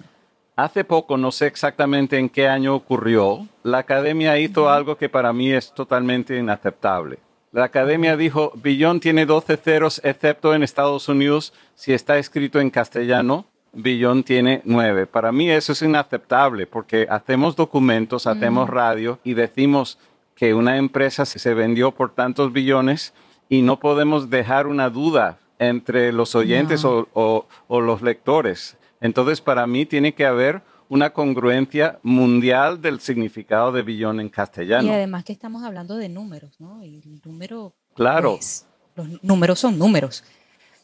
[0.55, 5.31] hace poco, no sé exactamente en qué año ocurrió, la academia hizo algo que para
[5.31, 7.19] mí es totalmente inaceptable.
[7.53, 12.71] La academia dijo, billón tiene 12 ceros, excepto en Estados Unidos, si está escrito en
[12.71, 15.07] castellano, billón tiene 9.
[15.07, 19.97] Para mí eso es inaceptable porque hacemos documentos, hacemos radio y decimos
[20.35, 23.13] que una empresa se vendió por tantos billones
[23.49, 28.77] y no podemos dejar una duda entre los oyentes o, o- o los lectores.
[29.01, 34.87] Entonces, para mí tiene que haber una congruencia mundial del significado de billón en castellano.
[34.87, 36.83] Y además que estamos hablando de números, ¿no?
[36.83, 37.73] Y el número.
[37.95, 38.35] Claro.
[38.35, 38.65] pues,
[38.95, 40.23] los números son números.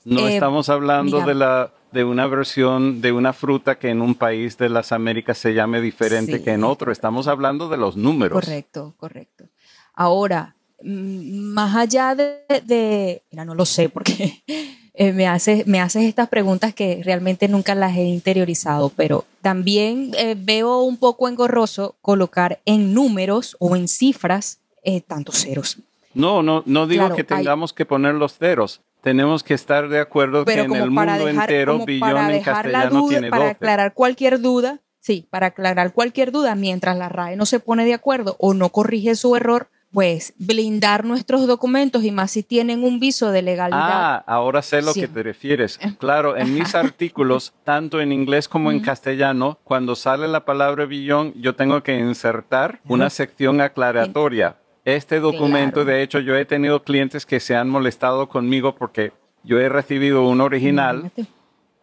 [0.10, 4.16] No Eh, estamos hablando de, la, de una versión de una fruta que en un
[4.16, 6.44] país de las Américas se llame diferente Sí.
[6.44, 6.92] que en otro.
[6.92, 8.34] Estamos hablando de los números.
[8.40, 9.46] Correcto, correcto.
[9.94, 14.42] Ahora, más allá de, de- mira, no lo sé porque
[14.94, 20.12] eh, me, haces, me haces estas preguntas que realmente nunca las he interiorizado, pero también
[20.18, 25.78] eh, veo un poco engorroso colocar en números o en cifras eh, tantos ceros.
[26.14, 28.82] No, no, no digo Claro, que hay- tengamos que poner los ceros.
[29.02, 33.00] Tenemos que estar de acuerdo pero que en el mundo dejar, entero billón en castellano
[33.02, 33.52] duda, tiene para 12.
[33.52, 37.94] aclarar cualquier duda, sí, para aclarar cualquier duda, mientras la RAE no se pone de
[37.94, 43.00] acuerdo o no corrige su error, pues blindar nuestros documentos y más si tienen un
[43.00, 43.80] viso de legalidad.
[43.82, 45.02] Ah, ahora sé lo Sí.
[45.02, 45.80] que te refieres.
[45.98, 51.34] Claro, en mis artículos, tanto en inglés como en castellano, cuando sale la palabra billón,
[51.42, 54.58] yo tengo que insertar una sección aclaratoria.
[54.86, 55.90] Este documento, Claro.
[55.92, 59.12] de hecho, yo he tenido clientes que se han molestado conmigo porque
[59.44, 61.12] yo he recibido un original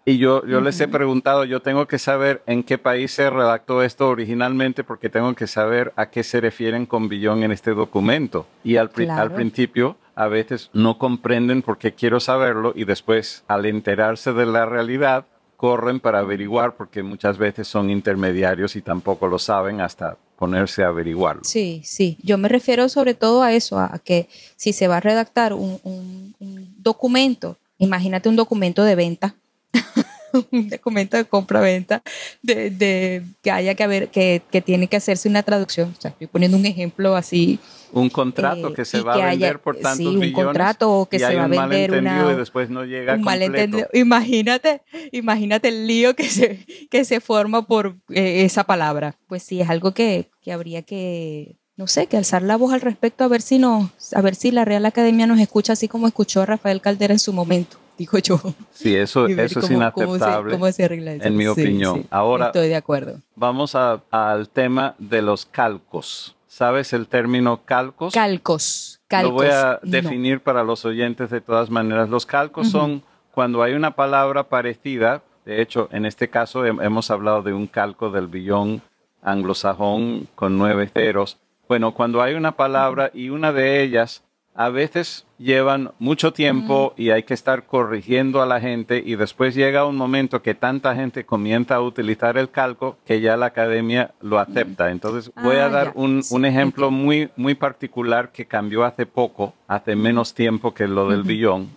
[0.05, 3.82] y yo, yo les he preguntado, yo tengo que saber en qué país se redactó
[3.82, 8.47] esto originalmente porque tengo que saber a qué se refieren con billón en este documento.
[8.64, 9.34] Y al, pri- al Claro.
[9.34, 14.64] principio a veces no comprenden por qué quiero saberlo y después al enterarse de la
[14.64, 15.26] realidad
[15.57, 20.89] corren para averiguar porque muchas veces son intermediarios y tampoco lo saben hasta ponerse a
[20.89, 21.43] averiguarlo.
[21.45, 22.18] Sí, sí.
[22.22, 25.78] Yo me refiero sobre todo a eso, a que si se va a redactar un,
[25.82, 29.34] un- un documento, imagínate un documento de venta,
[30.51, 32.03] un documento de compra-venta,
[32.43, 35.95] de, de que haya que haber, que, que tiene que hacerse una traducción.
[35.97, 37.59] O sea, estoy poniendo un ejemplo así.
[37.93, 40.91] Un contrato Eh, que se va a vender haya- por tantos sí, un billones contrato
[40.93, 43.22] o que y se hay va a un vender una- y después no llega un
[43.22, 43.89] completo.
[43.93, 44.82] Imagínate,
[45.12, 49.16] imagínate el lío que se, que se forma por eh, esa palabra.
[49.28, 52.80] Pues sí, es algo que, que habría que, no sé, que alzar la voz al
[52.80, 56.07] respecto a ver si nos, a ver si la Real Academia nos escucha así como
[56.09, 58.38] escuchó a Rafael Caldera en su momento, digo yo.
[58.72, 60.53] Sí, eso, eso es cómo- cómo se- inaceptable.
[60.53, 61.24] cómo se arregla eso.
[61.26, 62.03] en mi opinión.
[62.03, 63.20] sí, Ahora- estoy de acuerdo.
[63.34, 66.34] Vamos a- al tema de los calcos.
[66.47, 68.14] ¿Sabes el término calcos?
[68.14, 69.30] Calcos, calcos.
[69.30, 69.90] Lo voy a no.
[69.90, 72.09] definir para los oyentes de todas maneras.
[72.09, 75.22] Los calcos son cuando hay una palabra parecida.
[75.44, 78.80] De hecho, en este caso hem- hemos hablado de un calco del billón
[79.22, 81.38] anglosajón con nueve ceros.
[81.68, 84.22] Bueno, cuando hay una palabra y una de ellas
[84.57, 89.54] a veces llevan mucho tiempo y hay que estar corrigiendo a la gente y después
[89.54, 94.12] llega un momento que tanta gente comienza a utilizar el calco que ya la academia
[94.20, 94.90] lo acepta.
[94.90, 99.04] Entonces voy a Ah, dar un, Sí, un ejemplo muy, muy particular que cambió hace
[99.04, 101.68] poco, hace menos tiempo que lo del billón,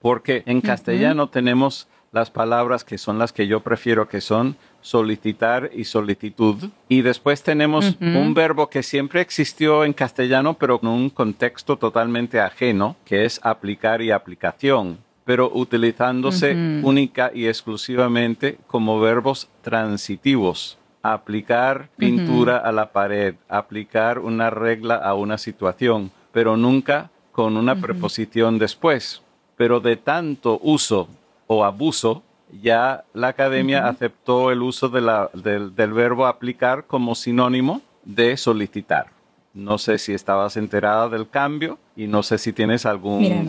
[0.00, 5.70] porque en castellano tenemos las palabras que son las que yo prefiero, que son solicitar
[5.74, 6.70] y solicitud.
[6.88, 12.40] Y después tenemos un verbo que siempre existió en castellano, pero con un contexto totalmente
[12.40, 16.52] ajeno, que es aplicar y aplicación, pero utilizándose
[16.82, 20.78] única y exclusivamente como verbos transitivos.
[21.02, 27.80] Aplicar pintura a la pared, aplicar una regla a una situación, pero nunca con una
[27.80, 29.22] preposición después.
[29.56, 31.08] Pero de tanto uso
[31.48, 32.22] o abuso,
[32.62, 38.36] ya la academia aceptó el uso de la- del, del verbo aplicar como sinónimo de
[38.36, 39.08] solicitar.
[39.52, 43.42] No sé si estabas enterada del cambio y no sé si tienes algún, Mira,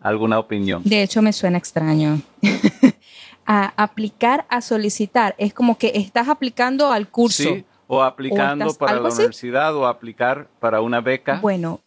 [0.00, 0.82] alguna opinión.
[0.84, 2.20] De hecho, me suena extraño.
[3.46, 5.34] a aplicar, a solicitar.
[5.38, 7.42] Es como que estás aplicando al curso.
[7.44, 9.18] Sí, o aplicando estás- para la así.
[9.18, 11.38] universidad o aplicar para una beca.
[11.40, 11.80] Bueno,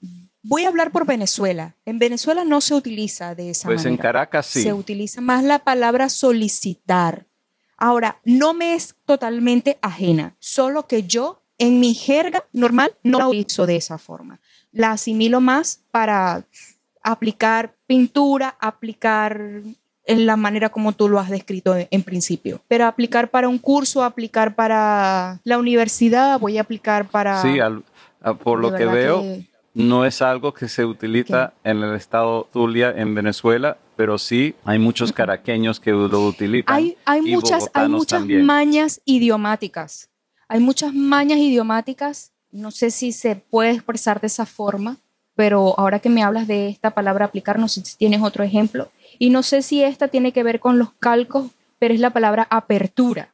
[0.43, 1.75] voy a hablar por Venezuela.
[1.85, 4.01] En Venezuela no se utiliza de esa pues en manera.
[4.03, 4.63] Caracas sí.
[4.63, 7.25] Se utiliza más la palabra solicitar.
[7.77, 13.27] Ahora, no me es totalmente ajena, solo que yo en mi jerga normal no la
[13.27, 14.39] utilizo de esa forma.
[14.71, 16.43] La asimilo más para
[17.03, 19.39] aplicar pintura, aplicar
[20.05, 22.61] en la manera como tú lo has descrito en, en principio.
[22.67, 27.41] Pero aplicar para un curso, aplicar para la universidad, voy a aplicar para...
[27.41, 27.83] Sí, al-
[28.21, 32.47] a- por lo que veo, que- no es algo que se utiliza en el estado
[32.51, 36.75] Zulia, en Venezuela, pero sí hay muchos caraqueños que lo utilizan.
[36.75, 38.45] hay, hay y muchas, hay bogotanos muchas también.
[38.45, 40.09] mañas idiomáticas.
[40.47, 42.33] Hay muchas mañas idiomáticas.
[42.51, 44.97] No sé si se puede expresar de esa forma,
[45.35, 48.91] pero ahora que me hablas de esta palabra aplicar, no sé si tienes otro ejemplo.
[49.17, 52.47] Y no sé si esta tiene que ver con los calcos, pero es la palabra
[52.49, 53.33] apertura.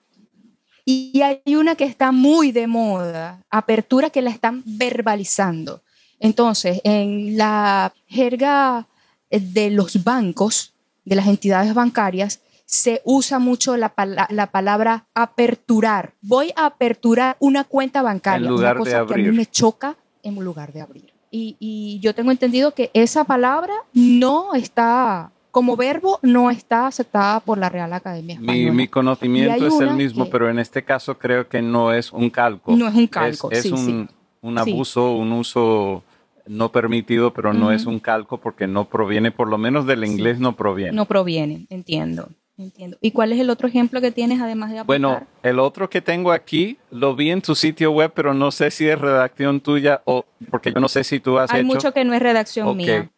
[0.86, 5.82] Y hay una que está muy de moda, apertura que la están verbalizando.
[6.20, 8.88] Entonces, en la jerga
[9.30, 10.74] eh, de los bancos,
[11.06, 16.14] de las entidades bancarias, se usa mucho la, pala- la palabra aperturar.
[16.22, 18.46] Voy a aperturar una cuenta bancaria.
[18.46, 19.32] En lugar una de cosa que a abrir.
[19.32, 21.14] mí me choca en lugar de abrir.
[21.32, 27.40] Y, y yo tengo entendido que esa palabra no está, como verbo, no está aceptada
[27.42, 28.74] por la Real Academia Mi, Española.
[28.74, 32.12] mi hay conocimiento es el mismo, que- pero en este caso creo que no es
[32.12, 32.76] un calco.
[32.76, 33.78] No es un calco, Es, es sí, un,
[34.10, 34.16] sí.
[34.42, 34.72] un Sí.
[34.72, 36.04] abuso, un uso
[36.48, 40.40] no permitido, pero no es un calco porque no proviene, por lo menos del inglés
[40.40, 40.92] no proviene.
[40.94, 42.30] No proviene, entiendo.
[42.60, 42.98] Entiendo.
[43.02, 44.82] ¿Y cuál es el otro ejemplo que tienes además de?
[44.82, 48.72] Bueno, el otro que tengo aquí lo vi en tu sitio web, pero no sé
[48.72, 51.68] si es redacción tuya o porque yo no sé si tú has Hay hecho.
[51.68, 52.76] mucho que no es redacción Ok.
[52.76, 53.12] mía.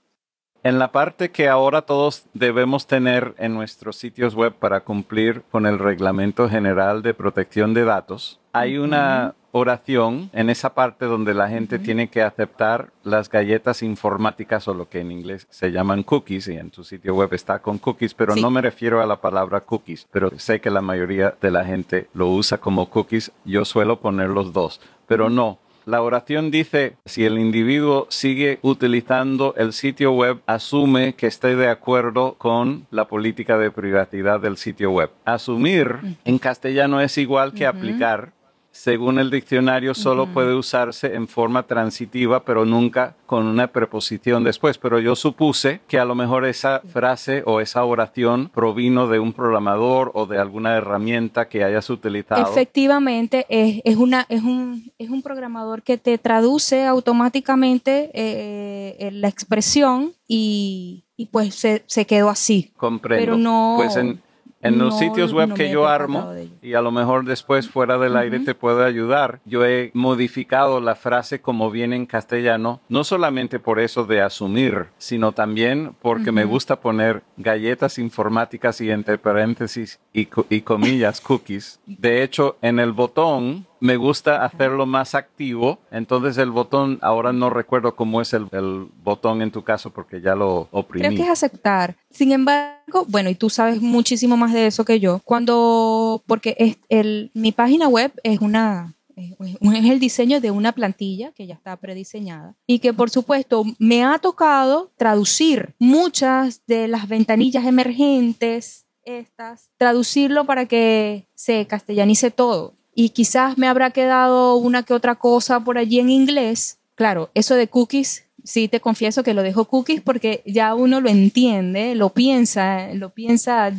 [0.61, 5.65] En la parte que ahora todos debemos tener en nuestros sitios web para cumplir con
[5.65, 11.47] el Reglamento General de Protección de Datos, hay una oración en esa parte donde la
[11.49, 16.47] gente tiene que aceptar las galletas informáticas o lo que en inglés se llaman cookies
[16.49, 18.41] y en tu sitio web está con cookies, pero Sí.
[18.41, 22.09] no me refiero a la palabra cookies, pero sé que la mayoría de la gente
[22.13, 23.31] lo usa como cookies.
[23.45, 25.57] Yo suelo poner los dos, pero no.
[25.89, 31.67] La oración dice, si el individuo sigue utilizando el sitio web, asume que esté de
[31.67, 35.09] acuerdo con la política de privacidad del sitio web.
[35.25, 38.33] Asumir en castellano es igual que aplicar.
[38.71, 44.77] Según el diccionario, solo puede usarse en forma transitiva, pero nunca con una preposición después.
[44.77, 49.33] Pero yo supuse que a lo mejor esa frase o esa oración provino de un
[49.33, 52.43] programador o de alguna herramienta que hayas utilizado.
[52.49, 59.11] Efectivamente, es, es, una, es, un, es un programador que te traduce automáticamente eh, eh,
[59.11, 62.71] la expresión y, y pues se, se quedó así.
[62.77, 63.25] Comprendo.
[63.25, 64.21] Pero no- Pues en,
[64.61, 68.17] en los sitios web no que yo armo, y a lo mejor después fuera del
[68.17, 73.59] aire te puedo ayudar, yo he modificado la frase como viene en castellano, no solamente
[73.59, 79.99] por eso de asumir, sino también porque me gusta poner galletas informáticas y entre paréntesis
[80.13, 81.79] y, y comillas cookies.
[81.85, 87.49] De hecho, en el botón me gusta hacerlo más activo, entonces el botón, ahora no
[87.49, 91.07] recuerdo cómo es el, el botón en tu caso porque ya lo oprimí.
[91.07, 91.95] Creo que es aceptar.
[92.09, 96.77] Sin embargo, bueno, y tú sabes muchísimo más de eso que yo, cuando, porque es
[96.89, 101.75] el, mi página web es una, es el diseño de una plantilla que ya está
[101.77, 109.69] prediseñada y que por supuesto me ha tocado traducir muchas de las ventanillas emergentes, estas,
[109.77, 112.78] traducirlo para que se castellanice todo.
[112.99, 116.79] Y quizás me habrá quedado una que otra cosa por allí en inglés.
[116.95, 121.07] Claro, eso de cookies sí te confieso que lo dejo cookies porque ya uno lo
[121.07, 123.71] entiende, lo piensa, lo piensa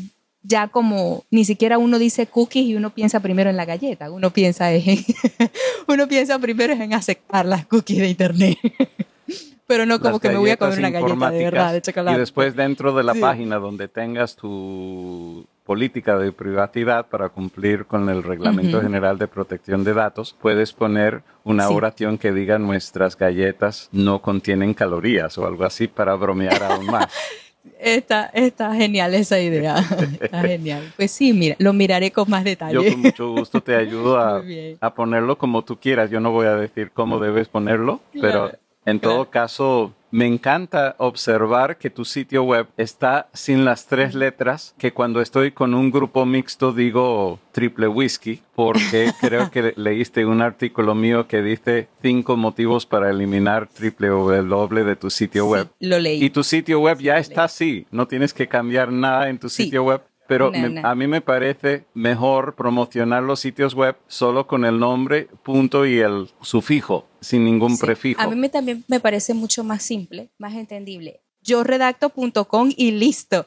[0.43, 4.31] ya como ni siquiera uno dice cookies y uno piensa primero en la galleta, uno
[4.31, 5.05] piensa en,
[5.87, 8.57] uno piensa primero en aceptar las cookies de internet.
[9.67, 12.17] Pero no como las que me voy a comer una galleta de verdad, de chocolate.
[12.17, 13.21] Y después dentro de la Sí.
[13.21, 18.83] página donde tengas tu política de privacidad para cumplir con el Reglamento.
[18.83, 21.75] General de Protección de Datos, puedes poner una Sí.
[21.75, 27.07] oración que diga nuestras galletas no contienen calorías o algo así para bromear aún más.
[27.79, 29.77] Está, está genial esa idea.
[30.21, 30.93] Está genial.
[30.97, 32.75] Pues sí, mira, lo miraré con más detalle.
[32.75, 34.43] Yo con mucho gusto te ayudo a,
[34.97, 36.11] ponerlo como tú quieras.
[36.11, 40.97] Yo no voy a decir cómo debes ponerlo, pero Claro, en todo caso me encanta
[40.99, 45.91] observar que tu sitio web está sin las tres letras que cuando estoy con un
[45.91, 52.37] grupo mixto digo triple whisky porque creo que leíste un artículo mío que dice cinco
[52.37, 55.69] motivos para eliminar triple W de tu sitio web.
[55.81, 56.23] Lo leí.
[56.25, 59.65] Y tu sitio web ya está así, no tienes que cambiar nada en tu Sí.
[59.65, 60.03] sitio web.
[60.31, 60.89] Pero No, me- no.
[60.89, 65.99] a mí me parece mejor promocionar los sitios web solo con el nombre, punto y
[65.99, 67.85] el sufijo, sin ningún Sí.
[67.85, 68.21] prefijo.
[68.23, 71.21] A mí me, también me parece mucho más simple, más entendible.
[71.43, 73.45] Yo redacto.com y listo.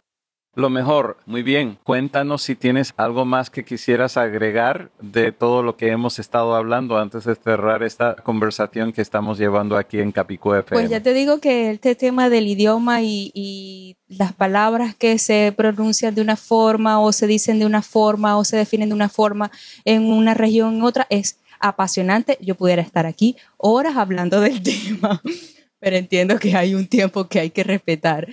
[0.55, 1.79] Lo mejor, muy bien.
[1.83, 6.99] Cuéntanos si tienes algo más que quisieras agregar de todo lo que hemos estado hablando
[6.99, 10.79] antes de cerrar esta conversación que estamos llevando aquí en Capicú FM.
[10.79, 15.51] Pues ya te digo que este tema del idioma y, y las palabras que se
[15.57, 19.09] pronuncian de una forma o se dicen de una forma o se definen de una
[19.09, 19.49] forma
[19.85, 22.37] en una región en otra es apasionante.
[22.41, 25.19] Yo pudiera estar aquí horas hablando del tema,
[25.79, 28.27] pero entiendo que hay un tiempo que hay que respetar.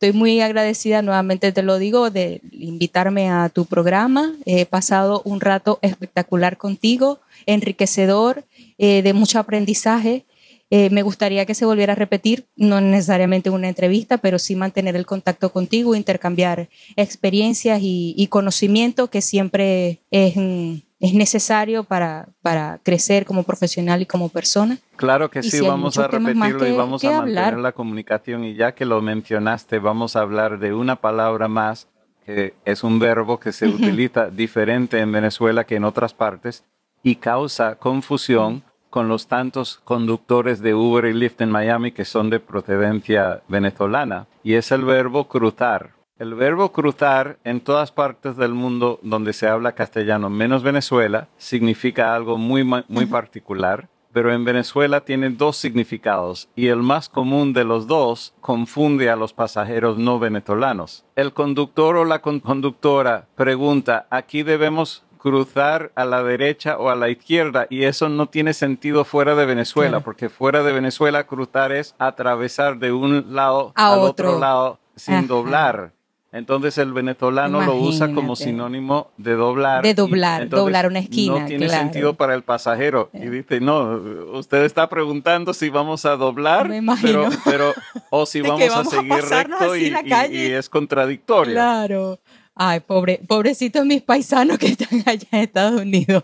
[0.00, 4.32] Estoy muy agradecida, nuevamente te lo digo, de invitarme a tu programa.
[4.46, 8.44] He pasado un rato espectacular contigo, enriquecedor,
[8.78, 10.24] eh, de mucho aprendizaje.
[10.70, 14.94] Eh, me gustaría que se volviera a repetir, no necesariamente una entrevista, pero sí mantener
[14.94, 22.28] el contacto contigo, intercambiar experiencias y, y conocimiento que siempre es, mm, es necesario para,
[22.42, 24.78] para crecer como profesional y como persona.
[24.96, 27.58] Claro que Y sí, si vamos a repetirlo y vamos a mantener hablar.
[27.58, 28.44] la comunicación.
[28.44, 31.88] Y ya que lo mencionaste, vamos a hablar de una palabra más
[32.26, 36.64] que es un verbo que se utiliza diferente en Venezuela que en otras partes
[37.02, 42.28] y causa confusión con los tantos conductores de Uber y Lyft en Miami que son
[42.28, 44.26] de procedencia venezolana.
[44.42, 45.97] Y es el verbo cruzar.
[46.18, 52.14] El verbo cruzar en todas partes del mundo donde se habla castellano, menos Venezuela, significa
[52.14, 57.62] algo muy, muy particular pero en Venezuela tiene dos significados y el más común de
[57.64, 61.04] los dos confunde a los pasajeros no venezolanos.
[61.14, 67.10] El conductor o la conductora pregunta, ¿aquí debemos cruzar a la derecha o a la
[67.10, 71.94] izquierda y eso no tiene sentido fuera de Venezuela, porque fuera de Venezuela cruzar es
[71.98, 75.92] atravesar de un lado al otro, lado sin doblar.
[76.38, 79.82] Entonces el venezolano lo usa como sinónimo de doblar.
[79.82, 81.40] De doblar, doblar una esquina.
[81.40, 83.10] No tiene sentido para el pasajero.
[83.12, 84.00] Y dice, no,
[84.34, 86.70] usted está preguntando si vamos a doblar,
[87.02, 87.74] pero, pero,
[88.10, 89.92] o si vamos, a seguir recto y,
[90.30, 91.54] y, es contradictorio.
[91.54, 92.20] Claro.
[92.54, 96.22] Ay, pobre, pobrecitos mis paisanos que están allá en Estados Unidos.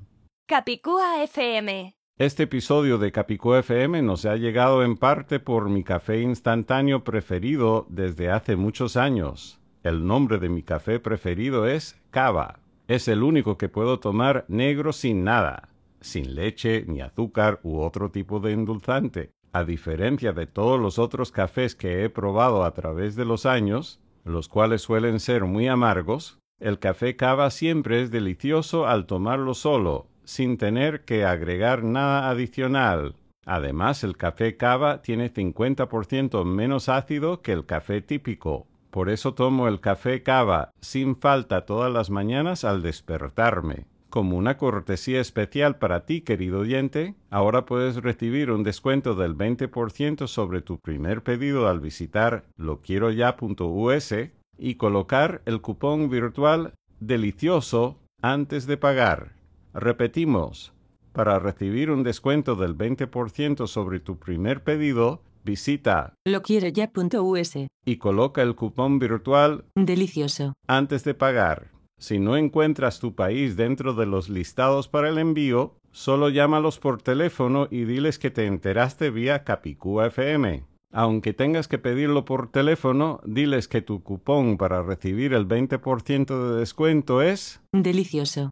[0.48, 1.94] Capicúa FM.
[2.18, 7.86] Este episodio de Capicúa FM nos ha llegado en parte por mi café instantáneo preferido
[7.90, 9.58] desde hace muchos años.
[9.82, 12.60] El nombre de mi café preferido es Cava.
[12.86, 15.70] Es el único que puedo tomar negro sin nada,
[16.00, 19.30] sin leche ni azúcar u otro tipo de endulzante.
[19.52, 24.00] A diferencia de todos los otros cafés que he probado a través de los años,
[24.24, 30.06] los cuales suelen ser muy amargos, el café cava siempre es delicioso al tomarlo solo,
[30.22, 33.16] sin tener que agregar nada adicional.
[33.44, 39.68] Además, el café cava tiene 50% menos ácido que el café típico, por eso tomo
[39.68, 43.86] el café cava sin falta todas las mañanas al despertarme.
[44.10, 50.26] Como una cortesía especial para ti, querido oyente, ahora puedes recibir un descuento del 20%
[50.26, 54.14] sobre tu primer pedido al visitar loquieroya.us
[54.58, 59.32] y colocar el cupón virtual delicioso antes de pagar.
[59.72, 60.74] Repetimos,
[61.14, 68.54] para recibir un descuento del 20% sobre tu primer pedido, Visita loquieroya.us y coloca el
[68.54, 71.72] cupón virtual Delicioso antes de pagar.
[71.98, 77.02] Si no encuentras tu país dentro de los listados para el envío, solo llámalos por
[77.02, 80.64] teléfono y diles que te enteraste vía Capicúa FM.
[80.92, 86.60] Aunque tengas que pedirlo por teléfono, diles que tu cupón para recibir el 20% de
[86.60, 88.50] descuento es Delicioso.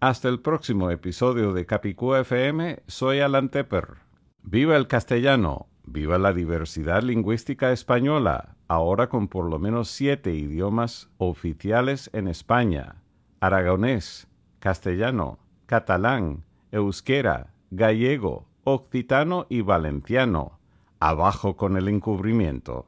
[0.00, 3.98] Hasta el próximo episodio de Capicúa FM, soy Alan Tepper.
[4.42, 5.68] ¡Viva el castellano!
[5.86, 12.96] Viva la diversidad lingüística española, ahora con por lo menos siete idiomas oficiales en España.
[13.38, 14.26] Aragonés,
[14.58, 20.58] castellano, catalán, euskera, gallego, occitano y valenciano.
[20.98, 22.86] Abajo con el encubrimiento.